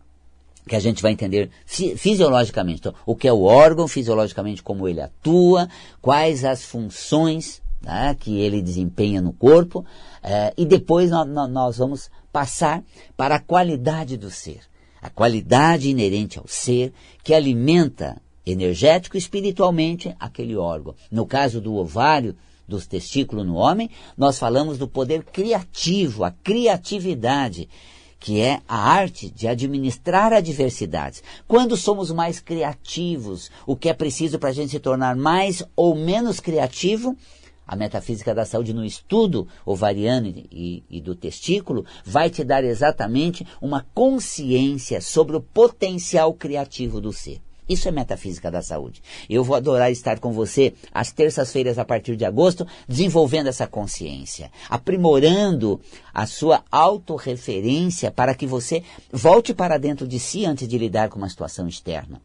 que 0.68 0.76
a 0.76 0.80
gente 0.80 1.02
vai 1.02 1.12
entender 1.12 1.50
fisiologicamente. 1.66 2.80
Então, 2.80 2.94
o 3.06 3.16
que 3.16 3.28
é 3.28 3.34
o 3.34 3.44
órgão, 3.44 3.86
fisiologicamente, 3.88 4.64
como 4.64 4.88
ele 4.88 5.02
atua, 5.02 5.68
quais 6.02 6.46
as 6.46 6.64
funções 6.64 7.62
né, 7.82 8.16
que 8.18 8.40
ele 8.40 8.62
desempenha 8.62 9.22
no 9.22 9.34
corpo, 9.34 9.86
eh, 10.24 10.54
e 10.56 10.66
depois 10.66 11.12
nós 11.12 11.78
vamos 11.78 12.10
passar 12.32 12.82
para 13.18 13.36
a 13.36 13.40
qualidade 13.40 14.16
do 14.16 14.32
ser. 14.32 14.62
A 15.02 15.10
qualidade 15.10 15.90
inerente 15.90 16.40
ao 16.40 16.48
ser 16.48 16.94
que 17.22 17.34
alimenta 17.34 18.22
energético 18.46 19.18
espiritualmente 19.18 20.16
aquele 20.20 20.56
órgão. 20.56 20.96
No 21.12 21.26
caso 21.26 21.62
do 21.62 21.76
ovário, 21.76 22.36
dos 22.68 22.88
testículos 22.88 23.46
no 23.46 23.56
homem, 23.56 23.90
nós 24.18 24.40
falamos 24.40 24.78
do 24.78 24.88
poder 24.88 25.24
criativo, 25.24 26.24
a 26.24 26.32
criatividade 26.32 27.70
que 28.20 28.40
é 28.40 28.62
a 28.70 28.78
arte 28.78 29.30
de 29.30 29.50
administrar 29.50 30.32
adversidades. 30.32 31.22
Quando 31.46 31.76
somos 31.76 32.10
mais 32.10 32.40
criativos, 32.40 33.52
o 33.68 33.76
que 33.76 33.90
é 33.90 33.94
preciso 33.94 34.40
para 34.40 34.48
a 34.48 34.54
gente 34.54 34.72
se 34.72 34.80
tornar 34.80 35.14
mais 35.14 35.62
ou 35.76 35.94
menos 35.94 36.40
criativo, 36.40 37.18
a 37.68 37.76
metafísica 37.76 38.34
da 38.34 38.46
saúde 38.46 38.74
no 38.74 38.86
estudo 38.86 39.46
ovariano 39.66 40.28
e, 40.50 40.84
e, 40.90 41.02
do 41.02 41.16
testículo 41.16 41.86
vai 42.06 42.30
te 42.30 42.46
dar 42.46 42.64
exatamente 42.64 43.46
uma 43.62 43.86
consciência 43.94 45.02
sobre 45.02 45.36
o 45.36 45.42
potencial 45.42 46.34
criativo 46.34 47.02
do 47.02 47.12
ser. 47.12 47.42
Isso 47.68 47.88
é 47.88 47.92
metafísica 47.92 48.52
da 48.52 48.62
saúde. 48.62 49.02
Eu 49.30 49.44
vou 49.44 49.56
adorar 49.56 49.92
estar 49.92 50.20
com 50.20 50.34
você 50.34 50.74
às 50.92 51.12
terças-feiras 51.12 51.80
a 51.80 51.86
partir 51.86 52.16
de 52.16 52.26
agosto, 52.26 52.68
desenvolvendo 52.88 53.48
essa 53.48 53.66
consciência, 53.66 54.52
aprimorando 54.70 55.80
a 56.14 56.26
sua 56.26 56.64
autorreferência 56.70 58.12
para 58.12 58.36
que 58.36 58.46
você 58.46 58.84
volte 59.12 59.54
para 59.54 59.78
dentro 59.78 60.08
de 60.08 60.20
si 60.20 60.46
antes 60.46 60.68
de 60.68 60.78
lidar 60.78 61.10
com 61.10 61.18
uma 61.18 61.30
situação 61.30 61.68
externa. 61.68 62.22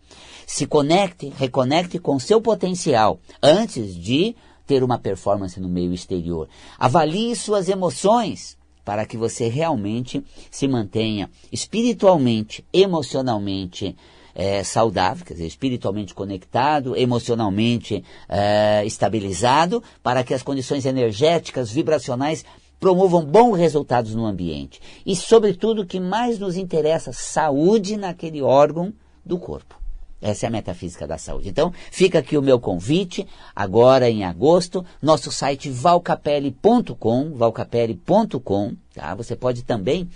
Se 0.47 0.67
conecte, 0.67 1.33
reconecte 1.37 1.99
com 1.99 2.19
seu 2.19 2.41
potencial 2.41 3.21
antes 3.43 3.95
de 3.95 4.35
ter 4.67 4.83
uma 4.83 4.99
performance 4.99 5.59
no 5.59 5.69
meio 5.69 5.93
exterior. 5.95 6.49
Avalie 6.79 7.35
suas 7.35 7.69
emoções 7.69 8.59
para 8.85 9.05
que 9.05 9.17
você 9.17 9.49
realmente 9.49 10.25
se 10.51 10.67
mantenha 10.67 11.31
espiritualmente, 11.53 12.65
emocionalmente, 12.73 13.95
é, 14.39 14.63
saudável, 14.63 15.27
quer 15.27 15.35
dizer, 15.35 15.49
espiritualmente 15.49 16.15
conectado, 16.15 16.97
emocionalmente 16.97 18.05
é, 18.29 18.85
estabilizado, 18.87 19.83
para 20.01 20.23
que 20.23 20.33
as 20.33 20.45
condições 20.45 20.87
energéticas, 20.87 21.73
vibracionais 21.73 22.45
promovam 22.79 23.25
bons 23.25 23.57
resultados 23.57 24.15
no 24.15 24.25
ambiente. 24.25 24.81
E, 25.05 25.17
sobretudo, 25.17 25.83
o 25.83 25.87
que 25.87 25.99
mais 25.99 26.39
nos 26.39 26.57
interessa, 26.57 27.13
saúde 27.13 27.97
naquele 27.97 28.41
órgão 28.41 28.95
do 29.27 29.41
corpo. 29.41 29.77
Essa 30.23 30.47
é 30.47 30.49
a 30.49 30.51
metafísica 30.51 31.05
da 31.05 31.19
saúde. 31.19 31.49
Então, 31.49 31.73
fica 31.91 32.21
aqui 32.21 32.39
o 32.39 32.43
meu 32.43 32.61
convite, 32.61 33.27
agora 33.55 34.09
em 34.09 34.25
agosto, 34.25 34.85
nosso 35.03 35.33
site 35.33 35.69
valcapelli.com, 35.69 37.33
valcapelli.com, 37.35 38.73
tá? 38.95 39.15
Você 39.17 39.35
pode 39.35 39.65
também 39.65 40.09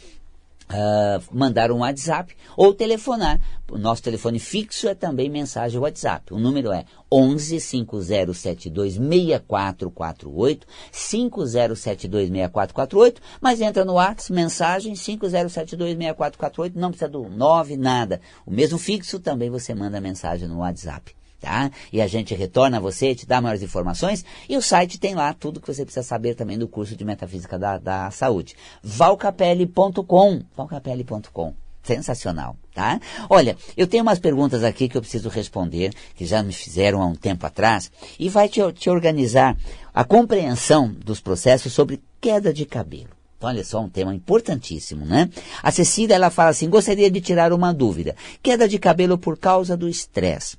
Uh, 0.73 1.23
mandar 1.31 1.71
um 1.71 1.81
WhatsApp 1.81 2.35
ou 2.57 2.73
telefonar. 2.73 3.39
O 3.71 3.77
nosso 3.77 4.03
telefone 4.03 4.39
fixo 4.39 4.89
é 4.89 4.95
também 4.95 5.29
mensagem 5.29 5.79
WhatsApp. 5.79 6.33
O 6.33 6.39
número 6.39 6.73
é 6.73 6.87
11 7.11 7.61
5072 7.61 8.95
6448 8.95 10.67
5072 10.91 12.29
6448, 12.29 13.21
mas 13.41 13.61
entra 13.61 13.85
no 13.85 13.95
WhatsApp, 13.95 14.33
mensagem 14.33 14.95
5072 14.95 15.97
6448, 15.97 16.79
não 16.79 16.91
precisa 16.91 17.11
do 17.11 17.29
9, 17.29 17.77
nada. 17.77 18.21
O 18.47 18.51
mesmo 18.51 18.79
fixo 18.79 19.21
também 19.21 19.51
você 19.51 19.75
manda 19.75 20.01
mensagem 20.01 20.49
no 20.49 20.59
WhatsApp 20.59 21.15
tá? 21.43 21.71
E 21.93 22.01
a 22.01 22.07
gente 22.07 22.35
retorna 22.35 22.77
a 22.79 22.81
você, 22.81 23.15
te 23.15 23.27
dá 23.27 23.41
maiores 23.41 23.63
informações 23.63 24.25
e 24.49 24.57
o 24.57 24.63
site 24.63 24.99
tem 24.99 25.15
lá 25.15 25.35
tudo 25.35 25.61
que 25.61 25.67
você 25.67 25.85
precisa 25.85 26.07
saber 26.07 26.37
também 26.37 26.57
do 26.57 26.69
curso 26.69 26.97
de 26.97 27.05
Metafísica 27.05 27.59
da, 27.59 27.77
da 27.77 28.11
Saúde. 28.13 28.55
valcapelli.com, 28.83 30.43
valcapelli.com. 30.57 31.55
Sensacional, 31.83 32.57
tá? 32.73 33.01
Olha, 33.29 33.57
eu 33.77 33.89
tenho 33.89 34.05
umas 34.05 34.21
perguntas 34.21 34.63
aqui 34.63 34.89
que 34.89 34.97
eu 34.97 35.01
preciso 35.01 35.29
responder, 35.29 35.93
que 36.15 36.25
já 36.25 36.41
me 36.41 36.53
fizeram 36.53 37.03
há 37.03 37.07
um 37.07 37.17
tempo 37.17 37.45
atrás, 37.45 37.91
e 38.21 38.29
vai 38.29 38.49
te, 38.49 38.61
te 38.73 38.89
organizar 38.89 39.57
a 39.93 40.05
compreensão 40.05 40.95
dos 41.05 41.21
processos 41.21 41.73
sobre 41.73 42.01
queda 42.21 42.53
de 42.53 42.65
cabelo. 42.65 43.22
Olha 43.43 43.65
só, 43.65 43.81
um 43.81 43.89
tema 43.89 44.15
importantíssimo, 44.15 45.05
né? 45.05 45.29
A 45.63 45.71
Cecília, 45.71 46.15
ela 46.15 46.31
fala 46.31 46.51
assim, 46.51 46.69
gostaria 46.69 47.11
de 47.11 47.21
tirar 47.21 47.53
uma 47.53 47.73
dúvida. 47.73 48.15
Queda 48.43 48.69
de 48.69 48.79
cabelo 48.79 49.19
por 49.19 49.39
causa 49.39 49.77
do 49.77 49.89
estresse 49.89 50.57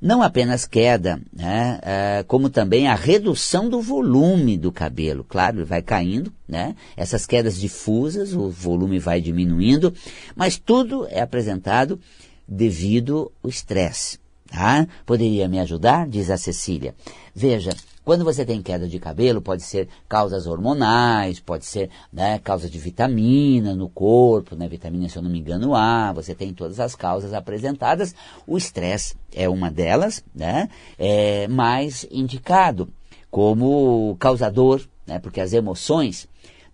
não 0.00 0.22
apenas 0.22 0.64
queda, 0.64 1.20
né, 1.30 1.78
é, 1.82 2.24
como 2.26 2.48
também 2.48 2.88
a 2.88 2.94
redução 2.94 3.68
do 3.68 3.82
volume 3.82 4.56
do 4.56 4.72
cabelo. 4.72 5.22
Claro, 5.22 5.58
ele 5.58 5.64
vai 5.64 5.82
caindo, 5.82 6.32
né, 6.48 6.74
essas 6.96 7.26
quedas 7.26 7.60
difusas, 7.60 8.32
o 8.32 8.48
volume 8.48 8.98
vai 8.98 9.20
diminuindo, 9.20 9.92
mas 10.34 10.56
tudo 10.56 11.06
é 11.10 11.20
apresentado 11.20 12.00
devido 12.48 13.30
ao 13.44 13.50
estresse. 13.50 14.18
Tá? 14.50 14.88
Poderia 15.06 15.46
me 15.46 15.60
ajudar? 15.60 16.08
Diz 16.08 16.28
a 16.28 16.36
Cecília. 16.36 16.94
Veja, 17.32 17.70
quando 18.10 18.24
você 18.24 18.44
tem 18.44 18.60
queda 18.60 18.88
de 18.88 18.98
cabelo, 18.98 19.40
pode 19.40 19.62
ser 19.62 19.86
causas 20.08 20.44
hormonais, 20.44 21.38
pode 21.38 21.64
ser 21.64 21.90
né, 22.12 22.40
causa 22.40 22.68
de 22.68 22.76
vitamina 22.76 23.72
no 23.72 23.88
corpo, 23.88 24.56
né, 24.56 24.66
vitamina, 24.66 25.08
se 25.08 25.16
eu 25.16 25.22
não 25.22 25.30
me 25.30 25.38
engano, 25.38 25.76
A, 25.76 26.12
você 26.12 26.34
tem 26.34 26.52
todas 26.52 26.80
as 26.80 26.96
causas 26.96 27.32
apresentadas. 27.32 28.12
O 28.48 28.58
estresse 28.58 29.14
é 29.32 29.48
uma 29.48 29.70
delas, 29.70 30.24
né, 30.34 30.68
é 30.98 31.46
mais 31.46 32.04
indicado 32.10 32.92
como 33.30 34.16
causador, 34.18 34.84
né, 35.06 35.20
porque 35.20 35.40
as 35.40 35.52
emoções 35.52 36.28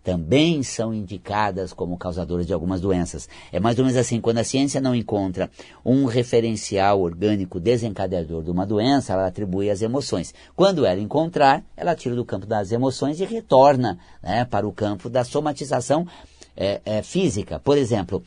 também 0.06 0.62
são 0.62 0.94
indicadas 0.94 1.72
como 1.72 1.98
causadoras 1.98 2.46
de 2.46 2.52
algumas 2.52 2.80
doenças. 2.80 3.28
É 3.50 3.58
mais 3.58 3.76
ou 3.76 3.84
menos 3.84 3.98
assim, 3.98 4.20
quando 4.20 4.38
a 4.38 4.44
ciência 4.44 4.80
não 4.80 4.94
encontra 4.94 5.50
um 5.84 6.04
referencial 6.04 7.00
orgânico 7.00 7.58
desencadeador 7.58 8.44
de 8.44 8.50
uma 8.52 8.64
doença, 8.64 9.14
ela 9.14 9.26
atribui 9.26 9.68
às 9.68 9.82
emoções. 9.82 10.32
Quando 10.54 10.86
ela 10.86 11.00
encontrar, 11.00 11.64
ela 11.76 11.96
tira 11.96 12.14
do 12.14 12.24
campo 12.24 12.46
das 12.46 12.70
emoções 12.70 13.18
e 13.18 13.24
retorna 13.24 13.98
né, 14.22 14.44
para 14.44 14.64
o 14.64 14.70
campo 14.70 15.10
da 15.10 15.24
somatização 15.24 16.06
é, 16.56 16.80
é, 16.84 17.02
física. 17.02 17.58
Por 17.58 17.76
exemplo, 17.76 18.22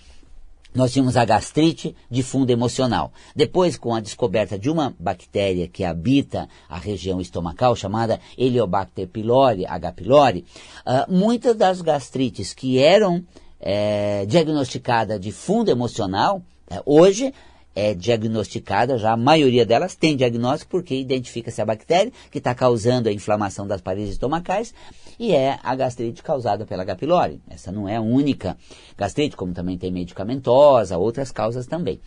nós 0.74 0.94
tínhamos 0.94 1.18
a 1.18 1.26
gastrite 1.26 1.96
de 2.10 2.22
fundo 2.22 2.52
emocional. 2.52 3.12
Depois, 3.36 3.78
com 3.78 3.94
a 3.94 4.00
descoberta 4.00 4.58
de 4.58 4.70
uma 4.70 4.96
bactéria 5.00 5.68
que 5.68 5.84
habita 5.84 6.48
a 6.68 6.78
região 6.78 7.20
estomacal, 7.20 7.76
chamada 7.76 8.20
Heliobacter 8.38 9.08
pylori, 9.08 9.66
H. 9.66 9.92
pylori, 9.94 10.46
uh, 10.86 11.12
muitas 11.12 11.56
das 11.56 11.82
gastrites 11.82 12.54
que 12.54 12.80
eram 12.80 13.26
é, 13.60 14.26
diagnosticadas 14.26 15.20
de 15.20 15.32
fundo 15.32 15.70
emocional, 15.70 16.42
é, 16.70 16.82
hoje 16.86 17.34
é 17.76 17.94
diagnosticada, 17.94 18.98
já 18.98 19.14
a 19.14 19.18
maioria 19.18 19.66
delas 19.66 19.96
tem 19.96 20.16
diagnóstico 20.16 20.72
porque 20.72 20.96
identifica-se 20.96 21.62
a 21.62 21.66
bactéria 21.66 22.12
que 22.32 22.40
está 22.40 22.54
causando 22.54 23.10
a 23.10 23.14
inflamação 23.14 23.68
das 23.68 23.82
paredes 23.82 24.12
estomacais 24.12 24.74
e 25.20 25.34
é 25.34 25.60
a 25.64 25.76
gastrite 25.76 26.24
causada 26.24 26.66
pela 26.66 26.84
H. 26.84 26.96
pylori. 26.96 27.42
Essa 27.50 27.72
não 27.72 27.88
é 27.88 27.98
a 27.98 28.02
única 28.02 28.58
gastrite, 28.98 29.36
como 29.36 29.54
também 29.54 29.78
tem 29.78 29.92
medicamentosa, 29.92 30.98
outras 30.98 31.32
causas 31.32 31.68
também. 31.68 32.00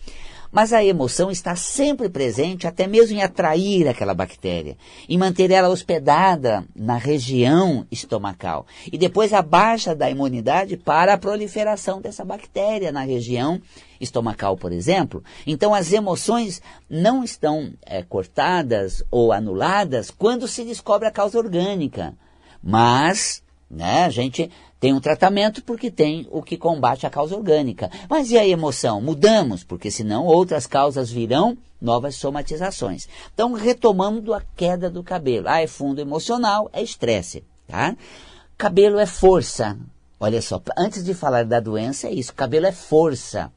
Mas 0.52 0.74
a 0.74 0.84
emoção 0.84 1.30
está 1.30 1.56
sempre 1.56 2.10
presente, 2.10 2.66
até 2.66 2.86
mesmo 2.86 3.16
em 3.16 3.22
atrair 3.22 3.88
aquela 3.88 4.12
bactéria, 4.12 4.76
em 5.08 5.16
manter 5.16 5.50
ela 5.50 5.70
hospedada 5.70 6.62
na 6.76 6.98
região 6.98 7.86
estomacal. 7.90 8.66
E 8.92 8.98
depois 8.98 9.32
a 9.32 9.40
baixa 9.40 9.94
da 9.94 10.10
imunidade 10.10 10.76
para 10.76 11.14
a 11.14 11.18
proliferação 11.18 12.02
dessa 12.02 12.22
bactéria 12.22 12.92
na 12.92 13.00
região 13.00 13.58
estomacal, 13.98 14.54
por 14.54 14.72
exemplo. 14.72 15.24
Então 15.46 15.72
as 15.72 15.90
emoções 15.90 16.60
não 16.88 17.24
estão 17.24 17.72
é, 17.86 18.02
cortadas 18.02 19.02
ou 19.10 19.32
anuladas 19.32 20.10
quando 20.10 20.46
se 20.46 20.64
descobre 20.64 21.08
a 21.08 21.12
causa 21.12 21.38
orgânica. 21.38 22.14
Mas, 22.62 23.42
né, 23.70 24.04
a 24.04 24.10
gente 24.10 24.50
tem 24.82 24.92
um 24.92 24.98
tratamento 24.98 25.62
porque 25.62 25.92
tem 25.92 26.26
o 26.32 26.42
que 26.42 26.56
combate 26.56 27.06
a 27.06 27.10
causa 27.10 27.36
orgânica. 27.36 27.88
Mas 28.10 28.32
e 28.32 28.36
a 28.36 28.44
emoção? 28.44 29.00
Mudamos, 29.00 29.62
porque 29.62 29.92
senão 29.92 30.26
outras 30.26 30.66
causas 30.66 31.08
virão, 31.08 31.56
novas 31.80 32.16
somatizações. 32.16 33.08
Então, 33.32 33.52
retomando 33.52 34.34
a 34.34 34.42
queda 34.56 34.90
do 34.90 35.04
cabelo. 35.04 35.48
Ah, 35.48 35.62
é 35.62 35.68
fundo 35.68 36.00
emocional, 36.00 36.68
é 36.72 36.82
estresse, 36.82 37.44
tá? 37.68 37.96
Cabelo 38.58 38.98
é 38.98 39.06
força. 39.06 39.78
Olha 40.18 40.42
só, 40.42 40.60
antes 40.76 41.04
de 41.04 41.14
falar 41.14 41.44
da 41.44 41.60
doença, 41.60 42.08
é 42.08 42.12
isso. 42.12 42.34
Cabelo 42.34 42.66
é 42.66 42.72
força 42.72 43.52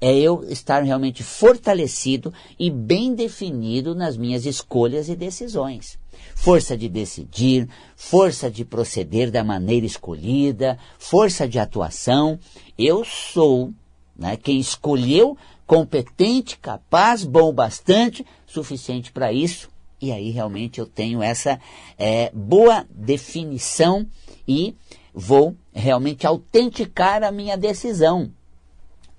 é 0.00 0.12
eu 0.12 0.44
estar 0.48 0.82
realmente 0.82 1.22
fortalecido 1.22 2.34
e 2.58 2.70
bem 2.70 3.14
definido 3.14 3.94
nas 3.94 4.16
minhas 4.16 4.44
escolhas 4.44 5.08
e 5.08 5.16
decisões. 5.16 5.96
Força 6.34 6.76
de 6.76 6.88
decidir, 6.88 7.68
força 7.96 8.50
de 8.50 8.64
proceder 8.64 9.30
da 9.30 9.42
maneira 9.42 9.86
escolhida, 9.86 10.78
força 10.98 11.48
de 11.48 11.58
atuação. 11.58 12.38
Eu 12.76 13.04
sou 13.04 13.72
né, 14.16 14.36
quem 14.36 14.58
escolheu 14.58 15.36
competente, 15.66 16.58
capaz, 16.58 17.24
bom 17.24 17.52
bastante, 17.52 18.26
suficiente 18.46 19.10
para 19.10 19.32
isso. 19.32 19.70
E 20.00 20.12
aí 20.12 20.30
realmente 20.30 20.78
eu 20.80 20.86
tenho 20.86 21.22
essa 21.22 21.58
é, 21.96 22.30
boa 22.34 22.84
definição 22.90 24.06
e 24.46 24.74
vou 25.14 25.56
realmente 25.72 26.26
autenticar 26.26 27.22
a 27.22 27.30
minha 27.30 27.56
decisão 27.56 28.30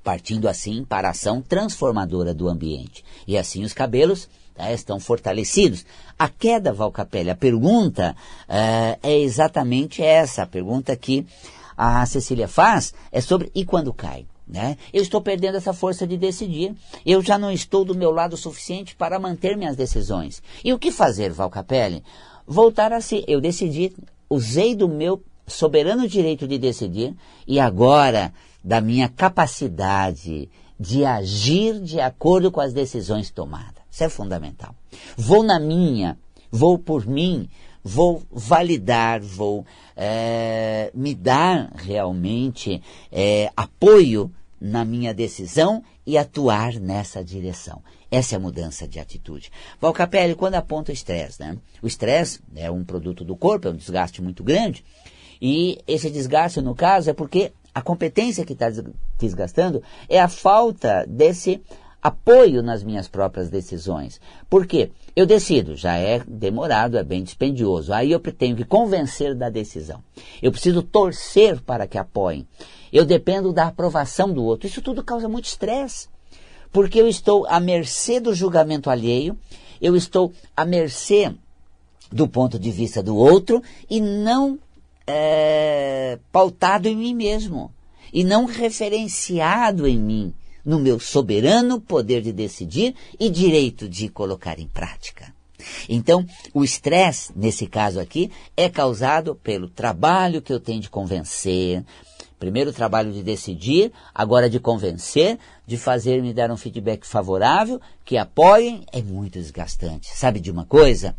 partindo 0.06 0.48
assim 0.48 0.86
para 0.86 1.08
a 1.08 1.12
ação 1.12 1.42
transformadora 1.42 2.32
do 2.32 2.48
ambiente. 2.48 3.04
E 3.28 3.36
assim 3.36 3.64
os 3.64 3.74
cabelos 3.74 4.30
né, 4.58 4.74
estão 4.74 5.00
fortalecidos. 5.00 5.86
A 6.18 6.30
queda, 6.30 6.74
Valcapelli, 6.74 7.30
a 7.30 7.36
pergunta 7.36 8.16
uh, 8.48 9.00
é 9.04 9.20
exatamente 9.20 10.02
essa. 10.02 10.44
A 10.44 10.48
pergunta 10.48 10.96
que 10.96 11.26
a 11.78 12.06
Cecília 12.06 12.48
faz 12.48 12.94
é 13.12 13.20
sobre 13.20 13.52
e 13.54 13.66
quando 13.66 13.94
cai? 13.94 14.26
Né? 14.48 14.78
Eu 14.94 15.02
estou 15.02 15.22
perdendo 15.22 15.58
essa 15.58 15.74
força 15.74 16.06
de 16.06 16.18
decidir. 16.18 16.76
Eu 17.06 17.22
já 17.22 17.38
não 17.38 17.52
estou 17.52 17.84
do 17.84 17.96
meu 17.96 18.12
lado 18.12 18.38
suficiente 18.38 18.96
para 18.96 19.20
manter 19.20 19.58
minhas 19.58 19.76
decisões. 19.76 20.42
E 20.64 20.72
o 20.72 20.80
que 20.80 20.92
fazer, 20.92 21.32
Valcapelli? 21.32 22.04
Voltar 22.48 22.94
a 22.94 23.02
si. 23.02 23.24
Eu 23.28 23.42
decidi, 23.42 23.94
usei 24.30 24.76
do 24.76 24.88
meu 24.88 25.22
soberano 25.48 26.08
direito 26.08 26.48
de 26.48 26.58
decidir 26.58 27.16
e 27.48 27.60
agora 27.60 28.34
da 28.64 28.82
minha 28.82 29.10
capacidade 29.10 30.50
de 30.80 31.06
agir 31.06 31.80
de 31.80 32.00
acordo 32.00 32.52
com 32.52 32.60
as 32.60 32.74
decisões 32.74 33.32
tomadas. 33.32 33.85
Isso 33.96 34.04
é 34.04 34.10
fundamental. 34.10 34.75
Vou 35.16 35.42
na 35.42 35.58
minha, 35.58 36.20
vou 36.52 36.78
por 36.78 37.08
mim, 37.08 37.48
vou 37.82 38.22
validar, 38.30 39.22
vou 39.22 39.66
é, 39.96 40.92
me 40.94 41.16
dar 41.16 41.72
realmente 41.78 42.84
é, 43.10 43.50
apoio 43.56 44.30
na 44.60 44.84
minha 44.84 45.14
decisão 45.14 45.82
e 46.06 46.18
atuar 46.18 46.74
nessa 46.74 47.24
direção. 47.24 47.82
Essa 48.12 48.36
é 48.36 48.38
a 48.38 48.42
mudança 48.42 48.86
de 48.86 49.00
atitude. 49.00 49.50
Valcapelli, 49.80 50.36
quando 50.36 50.56
aponta 50.56 50.92
o 50.92 50.94
estresse, 50.94 51.40
né? 51.40 51.58
O 51.82 51.88
estresse 51.88 52.42
é 52.54 52.70
um 52.70 52.84
produto 52.84 53.24
do 53.24 53.38
corpo, 53.38 53.70
é 53.70 53.72
um 53.72 53.78
desgaste 53.78 54.22
muito 54.22 54.44
grande, 54.44 54.84
e 55.42 55.82
esse 55.88 56.10
desgaste, 56.10 56.60
no 56.60 56.75
caso, 56.75 57.12
é 57.12 57.14
porque 57.14 57.54
a 57.74 57.82
competência 57.82 58.44
que 58.44 58.52
está 58.52 58.68
desgastando 59.18 59.82
é 60.10 60.20
a 60.20 60.28
falta 60.28 61.06
desse 61.08 61.62
apoio 62.06 62.62
nas 62.62 62.84
minhas 62.84 63.08
próprias 63.08 63.50
decisões. 63.50 64.22
Por 64.48 64.68
quê? 64.68 64.92
Eu 65.16 65.25
decido, 65.25 65.75
já 65.75 65.98
é 65.98 66.22
demorado, 66.27 67.00
é 67.00 67.03
bem 67.03 67.24
dispendioso. 67.24 67.92
Aí 67.92 68.12
eu 68.12 68.20
tenho 68.20 68.56
que 68.56 68.64
convencer 68.64 69.34
da 69.34 69.50
decisão. 69.50 70.03
Eu 70.40 70.51
preciso 70.51 70.84
torcer 70.84 71.60
para 71.62 71.88
que 71.88 71.98
apoiem. 71.98 72.48
Eu 72.94 73.06
dependo 73.06 73.51
da 73.51 73.66
aprovação 73.66 74.32
do 74.32 74.44
outro. 74.44 74.68
Isso 74.68 74.84
tudo 74.84 75.03
causa 75.03 75.27
muito 75.27 75.46
estresse. 75.46 76.08
Porque 76.72 77.01
eu 77.01 77.08
estou 77.08 77.48
à 77.48 77.60
mercê 77.60 78.20
do 78.20 78.36
julgamento 78.36 78.92
alheio, 78.92 79.36
eu 79.82 79.96
estou 79.96 80.32
à 80.56 80.64
mercê 80.64 81.34
do 82.12 82.27
ponto 82.27 82.60
de 82.60 82.70
vista 82.70 83.01
do 83.01 83.18
outro 83.18 83.64
e 83.90 84.00
não 84.00 84.60
é, 85.08 86.20
pautado 86.32 86.88
em 86.88 86.96
mim 86.96 87.16
mesmo 87.16 87.74
e 88.14 88.24
não 88.24 88.46
referenciado 88.46 89.88
em 89.88 89.98
mim, 89.98 90.34
no 90.66 90.80
meu 90.80 91.00
soberano 91.00 91.80
poder 91.80 92.22
de 92.22 92.34
decidir 92.34 92.96
e 93.20 93.30
direito 93.30 93.88
de 93.88 94.10
colocar 94.10 94.60
em 94.60 94.68
prática. 94.68 95.34
Então, 95.88 96.25
o 96.54 96.64
estresse, 96.64 97.32
nesse 97.36 97.68
caso 97.68 98.00
aqui, 98.00 98.32
é 98.58 98.70
causado 98.70 99.36
pelo 99.36 99.70
trabalho 99.70 100.42
que 100.42 100.51
eu 100.51 100.60
tenho 100.60 100.82
de 100.82 100.90
convencer, 100.90 101.84
primeiro 102.38 102.70
o 102.70 102.74
trabalho 102.74 103.12
de 103.12 103.24
decidir, 103.24 103.92
agora 104.14 104.50
de 104.50 104.60
convencer, 104.60 105.40
de 105.66 105.78
fazer 105.78 106.22
me 106.22 106.34
dar 106.34 106.51
um 106.51 106.58
feedback 106.58 107.06
favorável, 107.06 107.80
que 108.04 108.18
apoiem, 108.18 108.86
é 108.92 109.01
muito 109.01 109.40
desgastante. 109.40 110.10
Sabe 110.16 110.40
de 110.40 110.51
uma 110.51 110.66
coisa? 110.66 111.16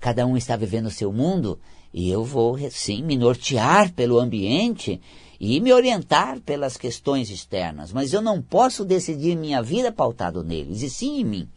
Cada 0.00 0.26
um 0.26 0.36
está 0.36 0.56
vivendo 0.56 0.86
o 0.86 0.90
seu 0.90 1.12
mundo 1.12 1.58
e 1.92 2.10
eu 2.10 2.24
vou, 2.24 2.58
sim, 2.70 3.02
me 3.02 3.16
nortear 3.16 3.92
pelo 3.92 4.18
ambiente 4.18 5.00
e 5.40 5.60
me 5.60 5.72
orientar 5.72 6.40
pelas 6.40 6.76
questões 6.76 7.30
externas, 7.30 7.92
mas 7.92 8.12
eu 8.12 8.20
não 8.20 8.42
posso 8.42 8.84
decidir 8.84 9.36
minha 9.36 9.62
vida 9.62 9.92
pautado 9.92 10.42
neles, 10.42 10.82
e 10.82 10.90
sim 10.90 11.20
em 11.20 11.24
mim, 11.24 11.48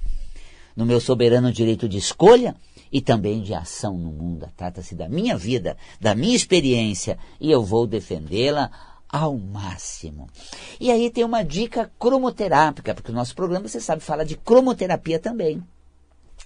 no 0.76 0.86
meu 0.86 1.00
soberano 1.00 1.52
direito 1.52 1.90
de 1.90 1.98
escolha 1.98 2.56
e 2.92 3.02
também 3.02 3.42
de 3.42 3.54
ação 3.54 3.98
no 3.98 4.12
mundo. 4.12 4.48
Trata-se 4.56 4.96
da 4.96 5.08
minha 5.08 5.38
vida, 5.38 5.78
da 6.00 6.14
minha 6.14 6.36
experiência, 6.36 7.18
e 7.40 7.50
eu 7.50 7.64
vou 7.64 7.88
defendê-la 7.88 8.70
ao 9.10 9.38
máximo. 9.38 10.30
E 10.80 10.92
aí 10.92 11.10
tem 11.10 11.24
uma 11.24 11.44
dica 11.44 11.92
cromoterápica, 12.00 12.94
porque 12.94 13.12
o 13.12 13.16
nosso 13.16 13.36
programa, 13.36 13.68
você 13.68 13.80
sabe, 13.80 14.02
fala 14.02 14.26
de 14.26 14.38
cromoterapia 14.38 15.20
também. 15.20 15.62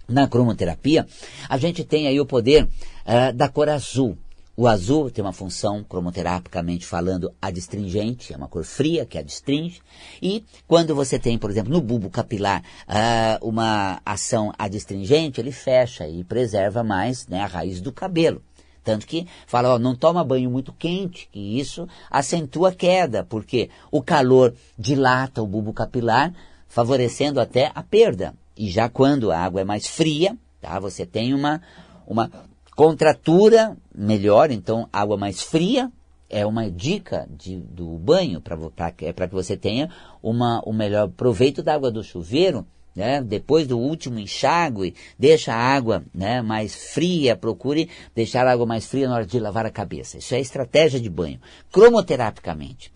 Na 0.07 0.27
cromoterapia, 0.27 1.07
a 1.49 1.57
gente 1.57 1.83
tem 1.83 2.07
aí 2.07 2.19
o 2.19 2.25
poder 2.25 2.63
uh, 2.63 3.33
da 3.33 3.49
cor 3.49 3.69
azul. 3.69 4.17
O 4.57 4.69
azul 4.69 5.11
tem 5.11 5.21
uma 5.21 5.33
função, 5.33 5.83
cromoterapicamente 5.83 6.85
falando, 6.85 7.33
adstringente, 7.41 8.33
é 8.33 8.37
uma 8.37 8.47
cor 8.47 8.63
fria 8.63 9.05
que 9.05 9.17
adstringe. 9.17 9.81
E 10.21 10.45
quando 10.65 10.95
você 10.95 11.19
tem, 11.19 11.37
por 11.37 11.49
exemplo, 11.49 11.73
no 11.73 11.81
bulbo 11.81 12.09
capilar, 12.09 12.63
uh, 12.87 13.45
uma 13.45 14.01
ação 14.05 14.53
adstringente, 14.57 15.41
ele 15.41 15.51
fecha 15.51 16.07
e 16.07 16.23
preserva 16.23 16.85
mais 16.85 17.27
né, 17.27 17.41
a 17.41 17.47
raiz 17.47 17.81
do 17.81 17.91
cabelo. 17.91 18.41
Tanto 18.81 19.05
que 19.05 19.27
fala, 19.45 19.73
ó, 19.73 19.79
não 19.79 19.93
toma 19.93 20.23
banho 20.23 20.49
muito 20.49 20.71
quente, 20.71 21.27
que 21.33 21.59
isso 21.59 21.85
acentua 22.09 22.69
a 22.69 22.73
queda, 22.73 23.25
porque 23.25 23.69
o 23.91 24.01
calor 24.01 24.53
dilata 24.79 25.41
o 25.41 25.47
bulbo 25.47 25.73
capilar, 25.73 26.33
favorecendo 26.69 27.41
até 27.41 27.73
a 27.75 27.83
perda. 27.83 28.33
E 28.55 28.69
já 28.69 28.87
quando 28.87 29.31
a 29.31 29.39
água 29.39 29.59
é 29.59 29.65
mais 29.65 29.85
fria, 29.85 30.37
tá, 30.61 30.79
você 30.79 31.05
tem 31.05 31.33
uma, 31.33 31.61
uma 32.07 32.31
contratura 32.75 33.77
melhor, 33.93 34.51
então 34.51 34.89
água 34.91 35.17
mais 35.17 35.41
fria 35.41 35.91
é 36.29 36.45
uma 36.45 36.69
dica 36.69 37.27
de, 37.29 37.57
do 37.57 37.85
banho 37.97 38.41
para 38.41 38.57
é 39.01 39.13
que 39.13 39.33
você 39.33 39.55
tenha 39.55 39.89
uma, 40.21 40.61
o 40.65 40.73
melhor 40.73 41.07
proveito 41.09 41.63
da 41.63 41.75
água 41.75 41.91
do 41.91 42.03
chuveiro. 42.03 42.65
Né? 42.95 43.21
Depois 43.21 43.67
do 43.67 43.77
último 43.77 44.19
enxágue, 44.19 44.95
deixa 45.19 45.53
a 45.53 45.57
água 45.57 46.03
né, 46.13 46.41
mais 46.41 46.93
fria, 46.93 47.35
procure 47.35 47.89
deixar 48.15 48.47
a 48.47 48.51
água 48.51 48.65
mais 48.65 48.85
fria 48.85 49.07
na 49.07 49.15
hora 49.15 49.25
de 49.25 49.39
lavar 49.39 49.65
a 49.65 49.71
cabeça. 49.71 50.17
Isso 50.17 50.33
é 50.33 50.39
estratégia 50.39 50.99
de 50.99 51.09
banho. 51.09 51.39
Cromoterapicamente, 51.71 52.91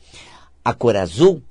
a 0.64 0.74
cor 0.74 0.96
azul 0.96 1.42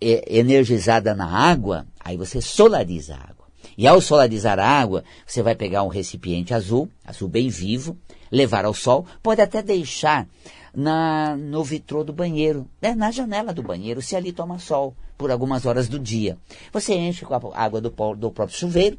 é 0.00 0.38
energizada 0.38 1.14
na 1.14 1.26
água, 1.26 1.84
aí 1.98 2.16
você 2.16 2.40
solariza 2.40 3.16
a 3.16 3.22
água. 3.22 3.37
E 3.78 3.86
ao 3.86 4.00
solarizar 4.00 4.58
a 4.58 4.66
água, 4.66 5.04
você 5.24 5.40
vai 5.40 5.54
pegar 5.54 5.84
um 5.84 5.88
recipiente 5.88 6.52
azul, 6.52 6.88
azul 7.04 7.28
bem 7.28 7.48
vivo, 7.48 7.96
levar 8.28 8.64
ao 8.64 8.74
sol, 8.74 9.06
pode 9.22 9.40
até 9.40 9.62
deixar 9.62 10.26
na, 10.74 11.36
no 11.36 11.62
vitrô 11.62 12.02
do 12.02 12.12
banheiro, 12.12 12.68
né, 12.82 12.92
na 12.96 13.12
janela 13.12 13.52
do 13.52 13.62
banheiro, 13.62 14.02
se 14.02 14.16
ali 14.16 14.32
toma 14.32 14.58
sol 14.58 14.96
por 15.16 15.30
algumas 15.30 15.64
horas 15.64 15.86
do 15.86 15.96
dia. 15.96 16.36
Você 16.72 16.92
enche 16.92 17.24
com 17.24 17.32
a 17.32 17.40
água 17.54 17.80
do, 17.80 17.90
do 18.16 18.32
próprio 18.32 18.58
chuveiro, 18.58 18.98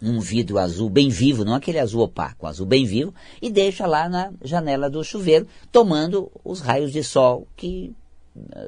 um 0.00 0.20
vidro 0.20 0.58
azul 0.58 0.88
bem 0.88 1.08
vivo, 1.08 1.44
não 1.44 1.54
aquele 1.54 1.80
azul 1.80 2.02
opaco, 2.02 2.46
azul 2.46 2.66
bem 2.66 2.86
vivo, 2.86 3.12
e 3.42 3.50
deixa 3.50 3.84
lá 3.84 4.08
na 4.08 4.32
janela 4.44 4.88
do 4.88 5.02
chuveiro, 5.02 5.48
tomando 5.72 6.30
os 6.44 6.60
raios 6.60 6.92
de 6.92 7.02
sol 7.02 7.48
que 7.56 7.92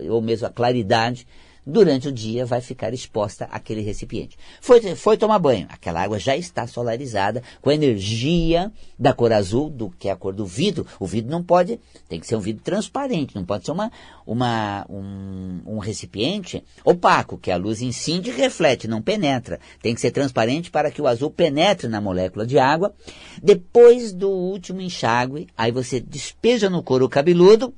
ou 0.08 0.20
mesmo 0.20 0.48
a 0.48 0.50
claridade 0.50 1.24
durante 1.66 2.08
o 2.08 2.12
dia 2.12 2.44
vai 2.44 2.60
ficar 2.60 2.92
exposta 2.92 3.46
àquele 3.50 3.80
recipiente. 3.80 4.38
Foi, 4.60 4.80
foi 4.94 5.16
tomar 5.16 5.38
banho, 5.38 5.66
aquela 5.70 6.02
água 6.02 6.18
já 6.18 6.36
está 6.36 6.66
solarizada 6.66 7.42
com 7.60 7.70
a 7.70 7.74
energia 7.74 8.72
da 8.98 9.12
cor 9.12 9.32
azul, 9.32 9.70
do 9.70 9.90
que 9.90 10.08
é 10.08 10.12
a 10.12 10.16
cor 10.16 10.32
do 10.32 10.46
vidro. 10.46 10.86
O 10.98 11.06
vidro 11.06 11.30
não 11.30 11.42
pode, 11.42 11.80
tem 12.08 12.18
que 12.18 12.26
ser 12.26 12.36
um 12.36 12.40
vidro 12.40 12.62
transparente, 12.62 13.34
não 13.34 13.44
pode 13.44 13.64
ser 13.64 13.72
uma, 13.72 13.90
uma, 14.26 14.86
um, 14.88 15.60
um 15.66 15.78
recipiente 15.78 16.62
opaco, 16.84 17.38
que 17.38 17.50
a 17.50 17.56
luz 17.56 17.82
incide 17.82 18.30
e 18.30 18.32
reflete, 18.32 18.88
não 18.88 19.02
penetra. 19.02 19.60
Tem 19.82 19.94
que 19.94 20.00
ser 20.00 20.10
transparente 20.10 20.70
para 20.70 20.90
que 20.90 21.00
o 21.00 21.06
azul 21.06 21.30
penetre 21.30 21.88
na 21.88 22.00
molécula 22.00 22.46
de 22.46 22.58
água. 22.58 22.94
Depois 23.42 24.12
do 24.12 24.30
último 24.30 24.80
enxágue, 24.80 25.48
aí 25.56 25.70
você 25.70 26.00
despeja 26.00 26.68
no 26.68 26.82
couro 26.82 27.08
cabeludo 27.08 27.74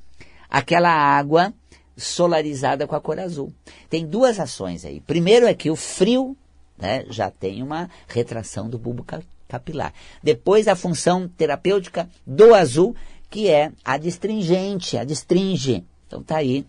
aquela 0.48 0.90
água 0.90 1.52
solarizada 1.96 2.86
com 2.86 2.94
a 2.94 3.00
cor 3.00 3.18
azul. 3.18 3.52
Tem 3.88 4.06
duas 4.06 4.38
ações 4.40 4.84
aí. 4.84 5.00
Primeiro 5.00 5.46
é 5.46 5.54
que 5.54 5.70
o 5.70 5.76
frio 5.76 6.36
né, 6.78 7.04
já 7.08 7.30
tem 7.30 7.62
uma 7.62 7.88
retração 8.08 8.68
do 8.68 8.78
bulbo 8.78 9.04
capilar. 9.48 9.92
Depois 10.22 10.66
a 10.66 10.74
função 10.74 11.28
terapêutica 11.28 12.08
do 12.26 12.54
azul, 12.54 12.96
que 13.30 13.48
é 13.48 13.72
a 13.84 13.96
destringente, 13.96 14.96
a 14.96 15.04
destringe. 15.04 15.84
Então 16.06 16.22
tá 16.22 16.36
aí 16.38 16.66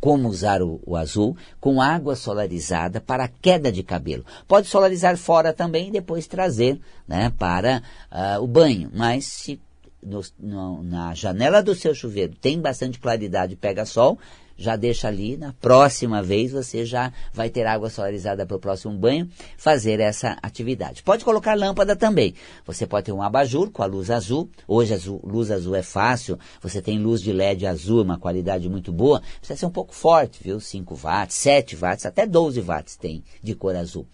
como 0.00 0.28
usar 0.28 0.62
o, 0.62 0.80
o, 0.86 0.94
azul 0.94 1.36
com 1.60 1.80
água 1.80 2.14
solarizada 2.14 3.00
para 3.00 3.28
queda 3.28 3.72
de 3.72 3.82
cabelo. 3.82 4.24
Pode 4.46 4.68
solarizar 4.68 5.16
fora 5.16 5.52
também 5.52 5.88
e 5.88 5.92
depois 5.92 6.26
trazer 6.26 6.78
né, 7.08 7.32
para 7.36 7.82
uh, 8.12 8.42
o 8.42 8.46
banho, 8.46 8.90
mas 8.94 9.24
se 9.24 9.60
no, 10.06 10.22
no, 10.38 10.82
na 10.84 11.14
janela 11.14 11.62
do 11.62 11.74
seu 11.74 11.94
chuveiro 11.94 12.34
tem 12.40 12.60
bastante 12.60 13.00
claridade, 13.00 13.56
pega 13.56 13.84
sol, 13.84 14.18
já 14.56 14.74
deixa 14.74 15.08
ali, 15.08 15.36
na 15.36 15.52
próxima 15.52 16.22
vez 16.22 16.52
você 16.52 16.84
já 16.84 17.12
vai 17.32 17.50
ter 17.50 17.66
água 17.66 17.90
solarizada 17.90 18.46
para 18.46 18.56
o 18.56 18.60
próximo 18.60 18.96
banho, 18.96 19.28
fazer 19.56 20.00
essa 20.00 20.36
atividade. 20.42 21.02
Pode 21.02 21.24
colocar 21.24 21.54
lâmpada 21.54 21.94
também. 21.94 22.34
Você 22.64 22.86
pode 22.86 23.06
ter 23.06 23.12
um 23.12 23.20
abajur 23.20 23.70
com 23.70 23.82
a 23.82 23.86
luz 23.86 24.10
azul. 24.10 24.48
Hoje 24.66 24.94
a 24.94 24.98
luz 25.22 25.50
azul 25.50 25.74
é 25.74 25.82
fácil, 25.82 26.38
você 26.62 26.80
tem 26.80 26.98
luz 26.98 27.20
de 27.20 27.32
LED 27.32 27.66
azul, 27.66 28.02
uma 28.02 28.18
qualidade 28.18 28.68
muito 28.68 28.92
boa. 28.92 29.20
Precisa 29.38 29.58
ser 29.58 29.66
um 29.66 29.70
pouco 29.70 29.94
forte, 29.94 30.42
viu? 30.42 30.58
5 30.58 30.94
watts, 30.94 31.36
7 31.36 31.76
watts, 31.76 32.06
até 32.06 32.26
12 32.26 32.60
watts 32.60 32.96
tem 32.96 33.22
de 33.42 33.54
cor 33.54 33.76
azul. 33.76 34.06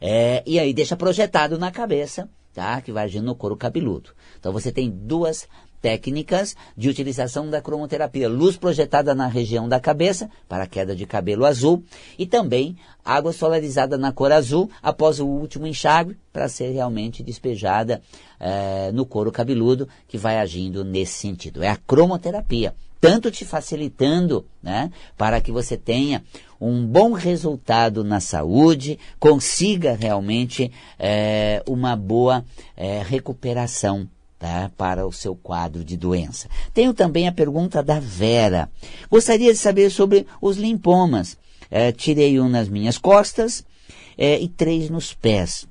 É, 0.00 0.42
e 0.46 0.58
aí 0.58 0.72
deixa 0.72 0.96
projetado 0.96 1.58
na 1.58 1.70
cabeça, 1.70 2.28
tá? 2.60 2.82
Que 2.82 2.92
vai 2.92 3.04
agir 3.04 3.22
no 3.22 3.34
couro 3.34 3.56
cabeludo. 3.56 4.10
Então 4.38 4.52
você 4.52 4.70
tem 4.70 4.90
duas 4.90 5.48
técnicas 5.80 6.54
de 6.76 6.90
utilização 6.90 7.48
da 7.48 7.62
cromoterapia. 7.62 8.28
Luz 8.28 8.58
projetada 8.58 9.14
na 9.14 9.26
região 9.26 9.66
da 9.66 9.80
cabeça, 9.80 10.28
para 10.46 10.66
queda 10.66 10.94
de 10.94 11.06
cabelo 11.06 11.46
azul, 11.46 11.82
e 12.18 12.26
também 12.26 12.76
água 13.02 13.32
solarizada 13.32 13.96
na 13.96 14.12
cor 14.12 14.30
azul 14.30 14.70
após 14.82 15.20
o 15.20 15.26
último 15.26 15.66
enxágue, 15.66 16.18
para 16.30 16.50
ser 16.50 16.70
realmente 16.70 17.22
despejada 17.22 18.02
é, 18.38 18.92
no 18.92 19.06
couro 19.06 19.32
cabeludo, 19.32 19.88
que 20.06 20.18
vai 20.18 20.36
agindo 20.36 20.84
nesse 20.84 21.14
sentido. 21.14 21.62
É 21.62 21.68
a 21.68 21.76
cromoterapia, 21.76 22.74
tanto 23.00 23.30
te 23.30 23.44
facilitando 23.44 24.44
né, 24.62 24.90
para 25.16 25.40
que 25.40 25.50
você 25.50 25.76
tenha 25.76 26.22
um 26.60 26.84
bom 26.84 27.12
resultado 27.12 28.04
na 28.04 28.20
saúde, 28.20 28.98
consiga 29.18 29.94
realmente 29.94 30.70
é, 30.98 31.62
uma 31.66 31.96
boa 31.96 32.44
é, 32.76 33.02
recuperação 33.02 34.06
tá, 34.38 34.70
para 34.76 35.06
o 35.06 35.12
seu 35.12 35.34
quadro 35.34 35.82
de 35.82 35.96
doença. 35.96 36.48
Tenho 36.74 36.92
também 36.92 37.26
a 37.26 37.32
pergunta 37.32 37.82
da 37.82 37.98
Vera. 37.98 38.68
Gostaria 39.10 39.52
de 39.52 39.58
saber 39.58 39.90
sobre 39.90 40.26
os 40.40 40.58
linfomas. 40.58 41.38
É, 41.70 41.92
tirei 41.92 42.38
um 42.38 42.48
nas 42.48 42.68
minhas 42.68 42.98
costas 42.98 43.64
e 44.18 44.48
três 44.48 44.90
nos 44.90 45.14
pés. 45.14 45.66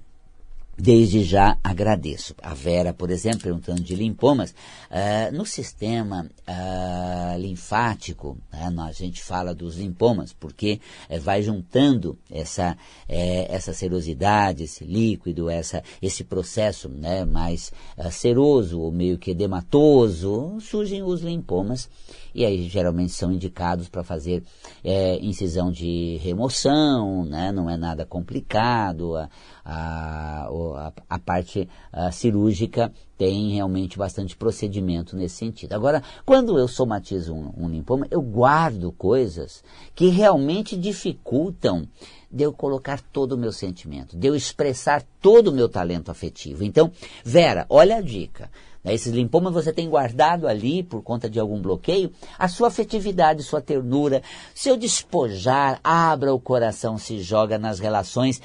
Desde 0.79 1.23
já 1.25 1.57
agradeço. 1.61 2.33
A 2.41 2.53
Vera, 2.53 2.93
por 2.93 3.11
exemplo, 3.11 3.41
perguntando 3.41 3.81
de 3.81 3.95
linfomas, 3.95 4.51
uh, 4.51 5.35
no 5.35 5.45
sistema 5.45 6.25
uh, 6.47 7.37
linfático, 7.37 8.37
uh, 8.53 8.81
a 8.81 8.91
gente 8.93 9.21
fala 9.21 9.53
dos 9.53 9.75
linfomas, 9.75 10.31
porque 10.31 10.79
eh, 11.09 11.19
vai 11.19 11.41
juntando 11.41 12.17
essa, 12.31 12.77
eh, 13.09 13.45
essa 13.53 13.73
serosidade, 13.73 14.63
esse 14.63 14.85
líquido, 14.85 15.49
essa, 15.49 15.83
esse 16.01 16.23
processo 16.23 16.87
né, 16.87 17.25
mais 17.25 17.73
seroso 18.11 18.79
ou 18.79 18.91
meio 18.91 19.17
que 19.17 19.31
edematoso, 19.31 20.59
surgem 20.61 21.03
os 21.03 21.21
linfomas 21.21 21.89
e 22.33 22.45
aí 22.45 22.67
geralmente 22.67 23.11
são 23.11 23.31
indicados 23.31 23.89
para 23.89 24.03
fazer 24.03 24.43
é, 24.83 25.17
incisão 25.19 25.71
de 25.71 26.17
remoção, 26.17 27.25
né? 27.25 27.51
não 27.51 27.69
é 27.69 27.77
nada 27.77 28.05
complicado, 28.05 29.15
a, 29.15 29.29
a, 29.65 30.93
a, 31.09 31.19
parte 31.19 31.67
a 31.91 32.11
cirúrgica 32.11 32.91
tem 33.17 33.51
realmente 33.51 33.97
bastante 33.97 34.35
procedimento 34.35 35.15
nesse 35.15 35.35
sentido. 35.35 35.73
Agora, 35.73 36.01
quando 36.25 36.57
eu 36.57 36.67
somatizo 36.67 37.33
um, 37.33 37.51
um 37.57 37.69
linfoma, 37.69 38.07
eu 38.09 38.21
guardo 38.21 38.91
coisas 38.91 39.63
que 39.93 40.07
realmente 40.07 40.77
dificultam 40.77 41.87
de 42.31 42.43
eu 42.43 42.53
colocar 42.53 43.01
todo 43.11 43.33
o 43.33 43.37
meu 43.37 43.51
sentimento, 43.51 44.15
de 44.15 44.27
eu 44.27 44.35
expressar 44.35 45.03
todo 45.21 45.47
o 45.47 45.53
meu 45.53 45.67
talento 45.67 46.11
afetivo. 46.11 46.63
Então, 46.63 46.91
Vera, 47.23 47.65
olha 47.69 47.97
a 47.97 48.01
dica. 48.01 48.49
Né? 48.83 48.93
Esses 48.93 49.13
linfomas 49.13 49.53
você 49.53 49.73
tem 49.73 49.89
guardado 49.89 50.47
ali 50.47 50.83
por 50.83 51.01
conta 51.01 51.29
de 51.29 51.39
algum 51.39 51.61
bloqueio, 51.61 52.11
a 52.37 52.47
sua 52.47 52.67
afetividade, 52.67 53.43
sua 53.43 53.61
ternura, 53.61 54.21
seu 54.53 54.77
despojar, 54.77 55.79
abra 55.83 56.33
o 56.33 56.39
coração, 56.39 56.97
se 56.97 57.19
joga 57.21 57.57
nas 57.57 57.79
relações, 57.79 58.41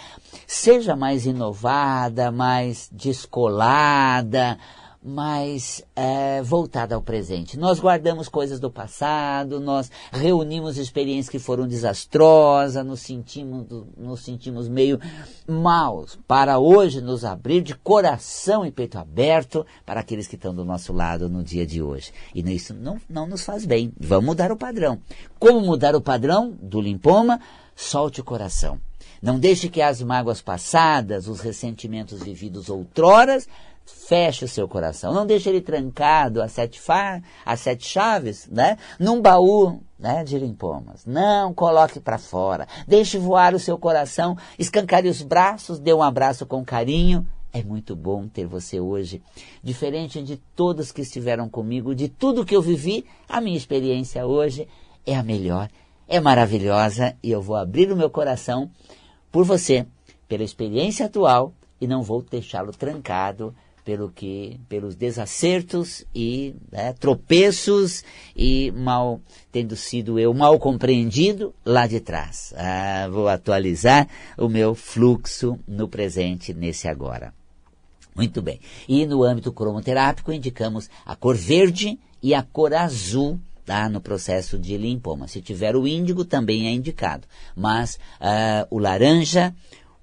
seja 0.46 0.96
mais 0.96 1.26
inovada, 1.26 2.30
mais 2.30 2.88
descolada, 2.90 4.58
mais 5.04 5.84
é, 5.94 6.40
voltada 6.40 6.94
ao 6.94 7.02
presente. 7.02 7.58
Nós 7.58 7.78
guardamos 7.78 8.26
coisas 8.26 8.58
do 8.58 8.70
passado, 8.70 9.60
nós 9.60 9.90
reunimos 10.10 10.78
experiências 10.78 11.28
que 11.28 11.38
foram 11.38 11.68
desastrosas, 11.68 12.84
nos 12.86 13.00
sentimos, 13.00 13.66
nos 13.98 14.24
sentimos 14.24 14.66
meio 14.66 14.98
maus, 15.46 16.18
para 16.26 16.58
hoje 16.58 17.02
nos 17.02 17.22
abrir 17.22 17.60
de 17.60 17.74
coração 17.74 18.64
e 18.64 18.72
peito 18.72 18.98
aberto 18.98 19.66
para 19.84 20.00
aqueles 20.00 20.26
que 20.26 20.36
estão 20.36 20.54
do 20.54 20.64
nosso 20.64 20.92
lado 20.92 21.28
no 21.28 21.44
dia 21.44 21.66
de 21.66 21.82
hoje. 21.82 22.10
E 22.34 22.40
isso 22.54 22.72
não, 22.72 22.98
não 23.08 23.26
nos 23.26 23.44
faz 23.44 23.66
bem. 23.66 23.92
Vamos 24.00 24.24
mudar 24.24 24.50
o 24.50 24.56
padrão. 24.56 24.98
Como 25.38 25.60
mudar 25.60 25.94
o 25.94 26.00
padrão 26.00 26.56
do 26.62 26.80
limpoma? 26.80 27.40
Solte 27.76 28.20
o 28.20 28.24
coração. 28.24 28.80
Não 29.20 29.38
deixe 29.38 29.68
que 29.68 29.80
as 29.80 30.02
mágoas 30.02 30.42
passadas, 30.42 31.28
os 31.28 31.40
ressentimentos 31.40 32.22
vividos 32.22 32.68
outroras, 32.68 33.48
feche 33.84 34.44
o 34.44 34.48
seu 34.48 34.66
coração. 34.68 35.12
Não 35.12 35.26
deixe 35.26 35.48
ele 35.48 35.60
trancado 35.60 36.42
a 36.42 36.48
sete, 36.48 36.80
fa 36.80 37.22
a 37.44 37.56
sete 37.56 37.86
chaves, 37.86 38.48
né? 38.50 38.78
Num 38.98 39.20
baú 39.20 39.80
né, 39.98 40.24
de 40.24 40.38
limpomas. 40.38 41.04
Não 41.06 41.52
coloque 41.54 42.00
para 42.00 42.18
fora. 42.18 42.66
Deixe 42.86 43.18
voar 43.18 43.54
o 43.54 43.58
seu 43.58 43.78
coração, 43.78 44.36
escancare 44.58 45.08
os 45.08 45.22
braços, 45.22 45.78
dê 45.78 45.92
um 45.92 46.02
abraço 46.02 46.46
com 46.46 46.64
carinho. 46.64 47.26
É 47.52 47.62
muito 47.62 47.94
bom 47.94 48.26
ter 48.26 48.46
você 48.46 48.80
hoje. 48.80 49.22
Diferente 49.62 50.22
de 50.22 50.36
todos 50.56 50.90
que 50.90 51.02
estiveram 51.02 51.48
comigo, 51.48 51.94
de 51.94 52.08
tudo 52.08 52.44
que 52.44 52.56
eu 52.56 52.60
vivi, 52.60 53.06
a 53.28 53.40
minha 53.40 53.56
experiência 53.56 54.26
hoje 54.26 54.66
é 55.06 55.14
a 55.14 55.22
melhor, 55.22 55.70
é 56.08 56.18
maravilhosa 56.18 57.16
e 57.22 57.30
eu 57.30 57.40
vou 57.40 57.54
abrir 57.54 57.92
o 57.92 57.96
meu 57.96 58.10
coração 58.10 58.70
por 59.30 59.44
você, 59.44 59.86
pela 60.26 60.42
experiência 60.42 61.06
atual 61.06 61.52
e 61.80 61.86
não 61.86 62.02
vou 62.02 62.22
deixá-lo 62.22 62.72
trancado 62.72 63.54
pelo 63.84 64.10
que, 64.10 64.58
pelos 64.68 64.94
desacertos 64.96 66.04
e 66.14 66.54
né, 66.72 66.94
tropeços 66.94 68.02
e 68.34 68.72
mal 68.72 69.20
tendo 69.52 69.76
sido 69.76 70.18
eu 70.18 70.32
mal 70.32 70.58
compreendido 70.58 71.54
lá 71.64 71.86
de 71.86 72.00
trás. 72.00 72.54
Ah, 72.56 73.08
vou 73.10 73.28
atualizar 73.28 74.08
o 74.38 74.48
meu 74.48 74.74
fluxo 74.74 75.58
no 75.68 75.86
presente, 75.86 76.54
nesse 76.54 76.88
agora. 76.88 77.34
Muito 78.16 78.40
bem. 78.40 78.60
E 78.88 79.06
no 79.06 79.22
âmbito 79.22 79.52
cromoterápico 79.52 80.32
indicamos 80.32 80.88
a 81.04 81.14
cor 81.14 81.36
verde 81.36 81.98
e 82.22 82.32
a 82.32 82.42
cor 82.42 82.72
azul 82.72 83.38
tá, 83.64 83.88
no 83.88 84.00
processo 84.00 84.58
de 84.58 84.76
limpoma. 84.76 85.26
Se 85.26 85.40
tiver 85.40 85.74
o 85.74 85.86
índigo, 85.86 86.24
também 86.24 86.68
é 86.68 86.70
indicado. 86.70 87.26
Mas 87.56 87.96
uh, 88.20 88.66
o 88.70 88.78
laranja, 88.78 89.54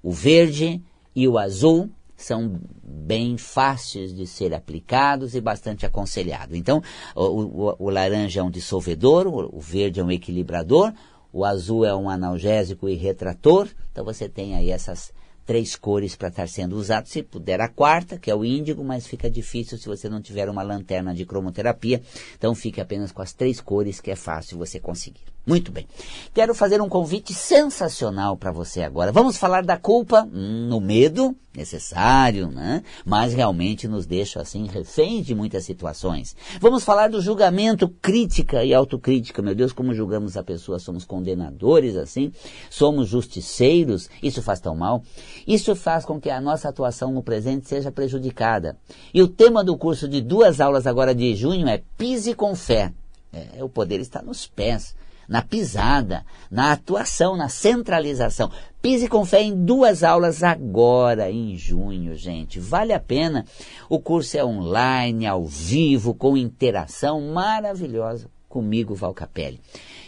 o 0.02 0.12
verde 0.12 0.82
e 1.14 1.26
o 1.26 1.38
azul 1.38 1.90
são 2.24 2.60
bem 2.82 3.36
fáceis 3.36 4.14
de 4.14 4.26
ser 4.26 4.54
aplicados 4.54 5.34
e 5.34 5.40
bastante 5.40 5.84
aconselhados. 5.86 6.56
Então, 6.56 6.82
o, 7.14 7.22
o, 7.22 7.76
o 7.78 7.90
laranja 7.90 8.40
é 8.40 8.42
um 8.42 8.50
dissolvedor, 8.50 9.26
o, 9.26 9.56
o 9.56 9.60
verde 9.60 10.00
é 10.00 10.04
um 10.04 10.10
equilibrador, 10.10 10.92
o 11.32 11.44
azul 11.44 11.84
é 11.84 11.94
um 11.94 12.08
analgésico 12.08 12.88
e 12.88 12.94
retrator. 12.94 13.68
Então, 13.90 14.04
você 14.04 14.28
tem 14.28 14.54
aí 14.54 14.70
essas 14.70 15.12
três 15.44 15.76
cores 15.76 16.14
para 16.14 16.28
estar 16.28 16.48
sendo 16.48 16.76
usado. 16.76 17.08
Se 17.08 17.22
puder 17.22 17.60
a 17.60 17.68
quarta, 17.68 18.18
que 18.18 18.30
é 18.30 18.34
o 18.34 18.44
índigo, 18.44 18.84
mas 18.84 19.06
fica 19.06 19.30
difícil 19.30 19.78
se 19.78 19.88
você 19.88 20.08
não 20.08 20.20
tiver 20.20 20.48
uma 20.48 20.62
lanterna 20.62 21.14
de 21.14 21.24
cromoterapia. 21.24 22.02
Então, 22.36 22.54
fique 22.54 22.80
apenas 22.80 23.12
com 23.12 23.22
as 23.22 23.32
três 23.32 23.60
cores, 23.60 24.00
que 24.00 24.10
é 24.10 24.16
fácil 24.16 24.58
você 24.58 24.78
conseguir. 24.78 25.24
Muito 25.44 25.72
bem. 25.72 25.88
Quero 26.32 26.54
fazer 26.54 26.80
um 26.80 26.88
convite 26.88 27.34
sensacional 27.34 28.36
para 28.36 28.52
você 28.52 28.82
agora. 28.82 29.10
Vamos 29.10 29.36
falar 29.36 29.64
da 29.64 29.76
culpa 29.76 30.22
hum, 30.32 30.68
no 30.68 30.80
medo, 30.80 31.34
necessário, 31.52 32.46
né? 32.46 32.84
mas 33.04 33.34
realmente 33.34 33.88
nos 33.88 34.06
deixa 34.06 34.40
assim 34.40 34.68
reféns 34.68 35.26
de 35.26 35.34
muitas 35.34 35.64
situações. 35.64 36.36
Vamos 36.60 36.84
falar 36.84 37.10
do 37.10 37.20
julgamento, 37.20 37.88
crítica 37.88 38.64
e 38.64 38.72
autocrítica. 38.72 39.42
Meu 39.42 39.52
Deus, 39.52 39.72
como 39.72 39.92
julgamos 39.92 40.36
a 40.36 40.44
pessoa? 40.44 40.78
Somos 40.78 41.04
condenadores 41.04 41.96
assim? 41.96 42.32
Somos 42.70 43.08
justiceiros? 43.08 44.08
Isso 44.22 44.40
faz 44.42 44.60
tão 44.60 44.76
mal? 44.76 45.02
Isso 45.44 45.74
faz 45.74 46.04
com 46.04 46.20
que 46.20 46.30
a 46.30 46.40
nossa 46.40 46.68
atuação 46.68 47.10
no 47.10 47.22
presente 47.22 47.68
seja 47.68 47.90
prejudicada. 47.90 48.78
E 49.12 49.20
o 49.20 49.26
tema 49.26 49.64
do 49.64 49.76
curso 49.76 50.08
de 50.08 50.20
duas 50.20 50.60
aulas 50.60 50.86
agora 50.86 51.12
de 51.12 51.34
junho 51.34 51.66
é 51.66 51.82
Pise 51.98 52.32
com 52.32 52.54
fé. 52.54 52.92
É, 53.32 53.64
o 53.64 53.68
poder 53.68 53.98
está 53.98 54.22
nos 54.22 54.46
pés 54.46 54.94
na 55.32 55.40
pisada, 55.40 56.26
na 56.50 56.72
atuação, 56.72 57.38
na 57.38 57.48
centralização. 57.48 58.50
Pise 58.82 59.08
com 59.08 59.24
fé 59.24 59.40
em 59.40 59.64
duas 59.64 60.04
aulas 60.04 60.42
agora, 60.42 61.30
em 61.30 61.56
junho, 61.56 62.14
gente. 62.14 62.60
Vale 62.60 62.92
a 62.92 63.00
pena. 63.00 63.46
O 63.88 63.98
curso 63.98 64.36
é 64.36 64.44
online, 64.44 65.26
ao 65.26 65.46
vivo, 65.46 66.12
com 66.12 66.36
interação 66.36 67.18
maravilhosa 67.32 68.28
comigo, 68.46 68.94
Val 68.94 69.14
Capelli. 69.14 69.58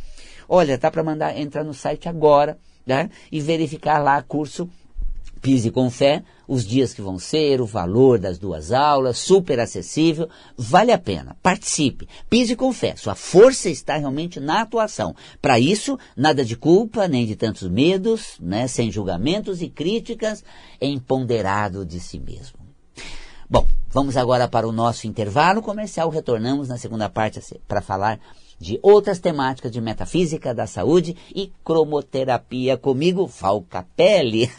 Olha, 0.49 0.79
tá 0.79 0.93
para 0.93 1.03
mandar 1.03 1.37
entrar 1.37 1.65
no 1.65 1.75
site 1.75 2.09
agora, 2.09 2.57
né? 2.87 3.11
E 3.33 3.41
verificar 3.41 3.99
lá 3.99 4.23
curso 4.23 4.71
Pise 5.43 5.73
com 5.73 5.91
fé, 5.91 6.23
os 6.47 6.65
dias 6.65 6.95
que 6.95 7.03
vão 7.03 7.19
ser, 7.19 7.61
o 7.61 7.67
valor 7.67 8.17
das 8.17 8.39
duas 8.39 8.71
aulas, 8.71 9.19
super 9.19 9.59
acessível, 9.59 10.29
vale 10.57 10.93
a 10.93 10.99
pena. 10.99 11.37
Participe, 11.43 12.09
pise 12.31 12.55
com 12.55 12.73
fé, 12.73 12.95
sua 12.95 13.17
força 13.17 13.69
está 13.69 13.97
realmente 13.97 14.39
na 14.39 14.63
atuação. 14.63 15.17
Para 15.41 15.59
isso, 15.59 15.99
nada 16.17 16.45
de 16.45 16.57
culpa, 16.57 17.09
nem 17.09 17.27
de 17.27 17.35
tantos 17.35 17.69
medos, 17.69 18.37
né, 18.41 18.69
sem 18.69 18.89
julgamentos 18.89 19.61
e 19.61 19.69
críticas, 19.69 20.45
empoderado 20.81 21.85
de 21.85 21.99
si 21.99 22.21
mesmo. 22.21 22.61
Bom, 23.51 23.67
vamos 23.89 24.17
agora 24.17 24.47
para 24.47 24.69
o 24.69 24.73
nosso 24.73 25.09
intervalo 25.09 25.61
comercial, 25.61 26.09
retornamos 26.09 26.69
na 26.69 26.79
segunda 26.79 27.11
parte 27.11 27.41
para 27.67 27.83
falar 27.83 28.21
de 28.63 28.79
outras 28.81 29.19
temáticas 29.19 29.73
de 29.73 29.81
metafísica 29.81 30.55
da 30.55 30.69
saúde 30.69 31.17
e 31.35 31.53
cromoterapia 31.65 32.77
comigo, 32.77 33.27
Val 33.27 33.63
Capelli. 33.63 34.49